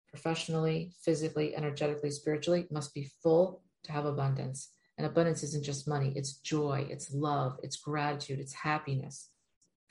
professionally, 0.08 0.92
physically, 1.02 1.56
energetically, 1.56 2.10
spiritually, 2.10 2.66
must 2.70 2.94
be 2.94 3.10
full 3.22 3.62
to 3.84 3.92
have 3.92 4.04
abundance. 4.04 4.70
And 4.98 5.06
abundance 5.06 5.42
isn't 5.42 5.64
just 5.64 5.88
money, 5.88 6.12
it's 6.14 6.34
joy, 6.34 6.86
it's 6.90 7.12
love, 7.12 7.58
it's 7.62 7.76
gratitude, 7.76 8.38
it's 8.38 8.52
happiness 8.52 9.30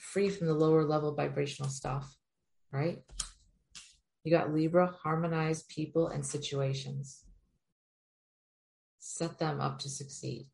free 0.01 0.29
from 0.29 0.47
the 0.47 0.53
lower 0.53 0.83
level 0.83 1.13
vibrational 1.13 1.69
stuff, 1.69 2.15
right? 2.71 2.99
You 4.23 4.31
got 4.31 4.53
Libra, 4.53 4.93
harmonize 5.03 5.63
people 5.63 6.07
and 6.07 6.25
situations. 6.25 7.23
Set 8.99 9.39
them 9.39 9.60
up 9.60 9.79
to 9.79 9.89
succeed. 9.89 10.47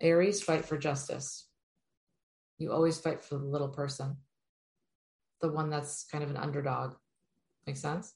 Aries, 0.00 0.42
fight 0.42 0.64
for 0.64 0.78
justice. 0.78 1.48
You 2.56 2.72
always 2.72 2.98
fight 2.98 3.22
for 3.22 3.36
the 3.36 3.44
little 3.44 3.68
person, 3.68 4.16
the 5.40 5.50
one 5.50 5.70
that's 5.70 6.04
kind 6.10 6.24
of 6.24 6.30
an 6.30 6.36
underdog. 6.36 6.94
Make 7.66 7.76
sense? 7.76 8.14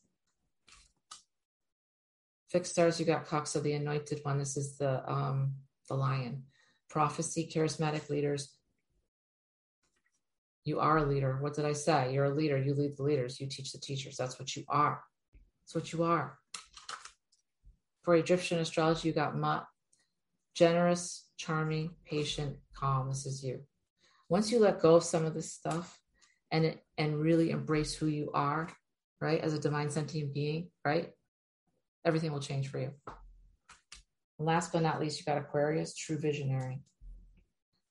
Fixed 2.51 2.73
stars, 2.73 2.99
you 2.99 3.07
got 3.07 3.27
Cox 3.27 3.55
of 3.55 3.63
the 3.63 3.73
Anointed 3.73 4.21
One. 4.25 4.39
This 4.39 4.57
is 4.57 4.77
the 4.79 5.09
um, 5.11 5.55
the 5.89 5.95
lion. 5.95 6.45
Prophecy, 6.89 7.51
charismatic 7.53 8.11
leaders. 8.11 8.57
You 10.65 10.79
are 10.79 10.99
a 10.99 11.05
leader. 11.05 11.39
What 11.41 11.55
did 11.55 11.65
I 11.65 11.73
say? 11.73 12.13
You're 12.13 12.27
a 12.27 12.35
leader. 12.35 12.57
You 12.57 12.75
lead 12.75 12.97
the 12.97 13.03
leaders. 13.03 13.41
You 13.41 13.49
teach 13.49 13.73
the 13.73 13.79
teachers. 13.79 14.17
That's 14.17 14.39
what 14.39 14.55
you 14.55 14.65
are. 14.69 15.03
That's 15.65 15.75
what 15.75 15.93
you 15.93 16.05
are. 16.05 16.39
For 18.03 18.15
Egyptian 18.15 18.59
astrology, 18.59 19.09
you 19.09 19.15
got 19.15 19.37
Mut, 19.37 19.65
generous, 20.55 21.29
charming, 21.37 21.91
patient, 22.05 22.57
calm. 22.77 23.09
This 23.09 23.27
is 23.27 23.43
you. 23.43 23.61
Once 24.29 24.51
you 24.51 24.59
let 24.59 24.81
go 24.81 24.95
of 24.95 25.05
some 25.05 25.25
of 25.25 25.35
this 25.35 25.53
stuff 25.53 26.01
and 26.51 26.77
and 26.99 27.21
really 27.21 27.51
embrace 27.51 27.95
who 27.95 28.07
you 28.07 28.31
are, 28.33 28.69
right, 29.21 29.41
as 29.41 29.55
a 29.55 29.59
divine 29.59 29.91
sentient 29.91 30.33
being, 30.33 30.71
right, 30.85 31.11
everything 32.05 32.33
will 32.33 32.41
change 32.41 32.69
for 32.69 32.79
you. 32.79 32.91
Last 34.39 34.73
but 34.73 34.83
not 34.83 35.01
least, 35.01 35.19
you 35.21 35.25
got 35.25 35.39
Aquarius, 35.39 35.95
true 35.95 36.19
visionary. 36.19 36.83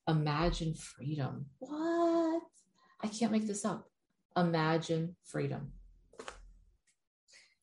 Imagine 0.07 0.73
freedom. 0.73 1.45
What? 1.59 2.00
I 3.03 3.07
can't 3.07 3.31
make 3.31 3.47
this 3.47 3.65
up. 3.65 3.87
Imagine 4.37 5.15
freedom. 5.25 5.73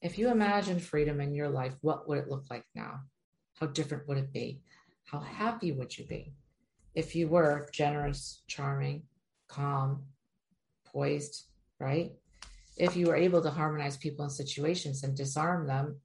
If 0.02 0.18
you 0.18 0.30
imagine 0.30 0.78
freedom 0.78 1.20
in 1.20 1.34
your 1.34 1.48
life, 1.48 1.74
what 1.80 2.08
would 2.08 2.18
it 2.18 2.28
look 2.28 2.44
like 2.50 2.64
now? 2.74 3.00
How 3.54 3.66
different 3.66 4.06
would 4.08 4.18
it 4.18 4.32
be? 4.32 4.60
How 5.04 5.20
happy 5.20 5.72
would 5.72 5.96
you 5.96 6.06
be 6.06 6.34
if 6.94 7.14
you 7.14 7.28
were 7.28 7.68
generous, 7.72 8.42
charming, 8.46 9.02
calm, 9.48 10.04
poised, 10.86 11.46
right? 11.80 12.12
If 12.76 12.96
you 12.96 13.06
were 13.06 13.16
able 13.16 13.42
to 13.42 13.50
harmonize 13.50 13.96
people 13.96 14.24
and 14.24 14.32
situations 14.32 15.02
and 15.02 15.16
disarm 15.16 15.66
them 15.66 16.00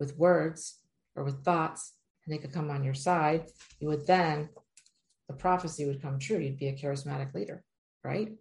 with 0.00 0.16
words 0.16 0.78
or 1.14 1.24
with 1.24 1.44
thoughts, 1.44 1.94
and 2.24 2.34
they 2.34 2.38
could 2.38 2.52
come 2.52 2.70
on 2.70 2.84
your 2.84 2.94
side, 2.94 3.46
you 3.80 3.88
would 3.88 4.06
then, 4.06 4.48
the 5.28 5.34
prophecy 5.34 5.86
would 5.86 6.02
come 6.02 6.18
true. 6.18 6.38
You'd 6.38 6.58
be 6.58 6.68
a 6.68 6.76
charismatic 6.76 7.34
leader, 7.34 7.62
right? 8.02 8.32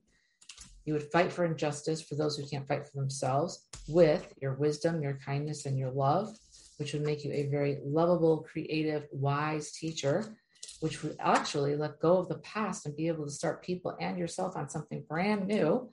You 0.88 0.93
would 0.93 1.12
fight 1.12 1.34
for 1.34 1.43
injustice 1.43 2.02
for 2.02 2.15
those 2.15 2.38
who 2.38 2.47
can't 2.47 2.65
fight 2.65 2.88
for 2.88 2.97
themselves 2.97 3.67
with 3.89 4.34
your 4.41 4.54
wisdom, 4.54 5.02
your 5.02 5.19
kindness, 5.23 5.65
and 5.65 5.78
your 5.78 5.91
love, 5.91 6.34
which 6.78 6.93
would 6.93 7.02
make 7.02 7.26
you 7.26 7.32
a 7.34 7.50
very 7.50 7.80
lovable, 7.84 8.47
creative, 8.50 9.06
wise 9.12 9.73
teacher, 9.73 10.38
which 10.80 11.04
would 11.04 11.17
actually 11.19 11.76
let 11.76 12.00
go 12.00 12.17
of 12.19 12.30
the 12.30 12.38
past 12.38 12.86
and 12.86 12.95
be 12.95 13.10
able 13.10 13.26
to 13.26 13.32
start 13.32 13.62
people 13.62 13.97
and 14.00 14.17
yourself 14.17 14.56
on 14.56 14.69
something 14.69 15.04
brand 15.10 15.45
new. 15.45 15.89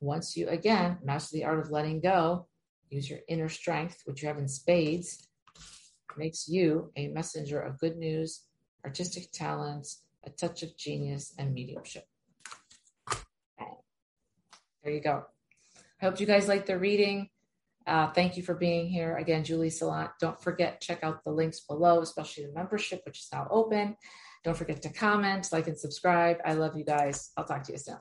Once 0.00 0.36
you, 0.36 0.46
again, 0.50 0.98
master 1.02 1.38
the 1.38 1.44
art 1.44 1.58
of 1.58 1.70
letting 1.70 2.00
go 2.00 2.46
use 2.90 3.08
your 3.08 3.20
inner 3.28 3.48
strength, 3.48 4.02
which 4.04 4.20
you 4.20 4.28
have 4.28 4.36
in 4.36 4.48
spades, 4.48 5.26
makes 6.18 6.46
you 6.46 6.92
a 6.96 7.08
messenger 7.08 7.58
of 7.58 7.78
good 7.78 7.96
news, 7.96 8.42
artistic 8.84 9.32
talents, 9.32 10.02
a 10.24 10.28
touch 10.28 10.62
of 10.62 10.76
genius, 10.76 11.32
and 11.38 11.54
mediumship. 11.54 12.09
There 14.82 14.92
you 14.92 15.00
go. 15.00 15.24
I 16.00 16.04
hope 16.06 16.20
you 16.20 16.26
guys 16.26 16.48
liked 16.48 16.66
the 16.66 16.78
reading. 16.78 17.28
Uh, 17.86 18.10
thank 18.12 18.36
you 18.36 18.42
for 18.42 18.54
being 18.54 18.88
here. 18.88 19.16
Again, 19.16 19.44
Julie 19.44 19.68
Salant. 19.68 20.10
Don't 20.20 20.40
forget, 20.40 20.80
check 20.80 21.02
out 21.02 21.24
the 21.24 21.32
links 21.32 21.60
below, 21.60 22.00
especially 22.00 22.46
the 22.46 22.52
membership, 22.52 23.02
which 23.04 23.18
is 23.18 23.28
now 23.32 23.48
open. 23.50 23.96
Don't 24.44 24.56
forget 24.56 24.80
to 24.82 24.90
comment, 24.90 25.48
like, 25.52 25.66
and 25.66 25.78
subscribe. 25.78 26.38
I 26.44 26.54
love 26.54 26.76
you 26.76 26.84
guys. 26.84 27.30
I'll 27.36 27.44
talk 27.44 27.62
to 27.64 27.72
you 27.72 27.78
soon. 27.78 27.98